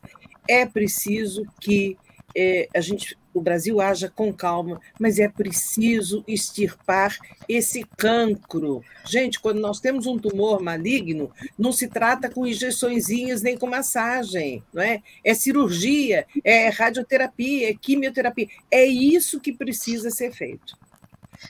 [0.47, 1.97] É preciso que
[2.35, 7.17] é, a gente, o Brasil haja com calma, mas é preciso extirpar
[7.47, 8.83] esse cancro.
[9.05, 14.63] Gente, quando nós temos um tumor maligno, não se trata com injeçõezinhas nem com massagem,
[14.73, 15.01] não é?
[15.23, 18.47] É cirurgia, é radioterapia, é quimioterapia.
[18.69, 20.77] É isso que precisa ser feito.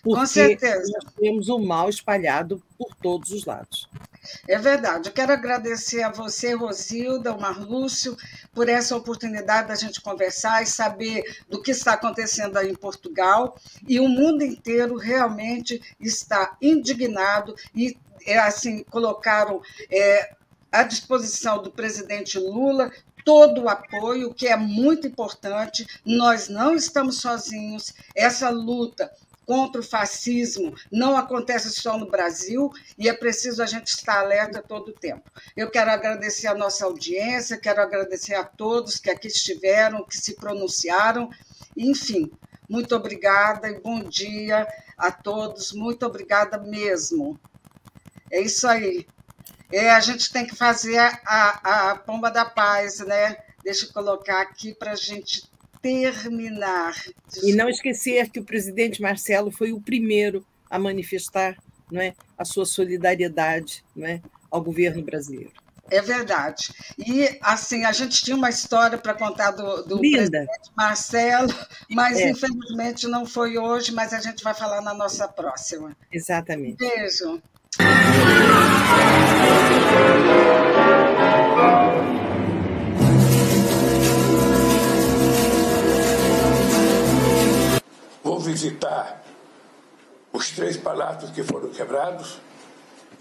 [0.03, 0.91] Porque Com certeza.
[0.93, 3.89] nós temos o mal espalhado por todos os lados.
[4.47, 5.09] É verdade.
[5.09, 8.15] Eu quero agradecer a você, Rosilda, o Marlúcio,
[8.53, 13.55] por essa oportunidade da gente conversar e saber do que está acontecendo aí em Portugal.
[13.87, 19.61] E o mundo inteiro realmente está indignado e, é, assim, colocaram
[19.91, 20.33] é,
[20.71, 22.91] à disposição do presidente Lula
[23.25, 25.85] todo o apoio, que é muito importante.
[26.05, 27.93] Nós não estamos sozinhos.
[28.15, 29.11] Essa luta
[29.49, 34.61] contra o fascismo não acontece só no Brasil e é preciso a gente estar alerta
[34.61, 35.27] todo o tempo.
[35.57, 40.35] Eu quero agradecer a nossa audiência, quero agradecer a todos que aqui estiveram, que se
[40.35, 41.31] pronunciaram.
[41.75, 42.31] Enfim,
[42.69, 45.73] muito obrigada e bom dia a todos.
[45.73, 47.39] Muito obrigada mesmo.
[48.31, 49.07] É isso aí.
[49.71, 53.37] É, a gente tem que fazer a, a pomba da paz, né?
[53.63, 55.48] Deixa eu colocar aqui para a gente
[55.81, 56.95] terminar.
[57.43, 61.57] E não esquecer que o presidente Marcelo foi o primeiro a manifestar
[61.91, 64.21] não é, a sua solidariedade não é,
[64.51, 65.51] ao governo brasileiro.
[65.91, 66.71] É verdade.
[66.99, 71.53] E, assim, a gente tinha uma história para contar do, do presidente Marcelo,
[71.89, 72.29] mas é.
[72.29, 75.97] infelizmente não foi hoje, mas a gente vai falar na nossa próxima.
[76.11, 76.77] Exatamente.
[76.77, 77.41] Beijo.
[88.49, 89.23] Visitar
[90.33, 92.39] os três palácios que foram quebrados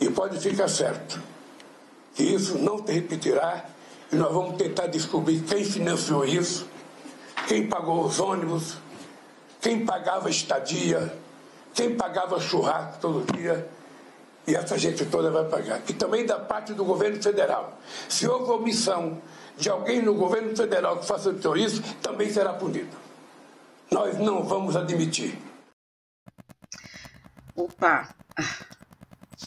[0.00, 1.20] e pode ficar certo
[2.14, 3.64] que isso não se repetirá
[4.10, 6.66] e nós vamos tentar descobrir quem financiou isso,
[7.46, 8.76] quem pagou os ônibus,
[9.60, 11.14] quem pagava estadia,
[11.74, 13.68] quem pagava churrasco todo dia.
[14.46, 15.82] E essa gente toda vai pagar.
[15.86, 17.78] E também da parte do governo federal.
[18.08, 19.20] Se houve omissão
[19.58, 23.07] de alguém no governo federal que facilitou isso, também será punido.
[23.90, 25.38] Nós não vamos admitir.
[27.56, 28.14] Opa!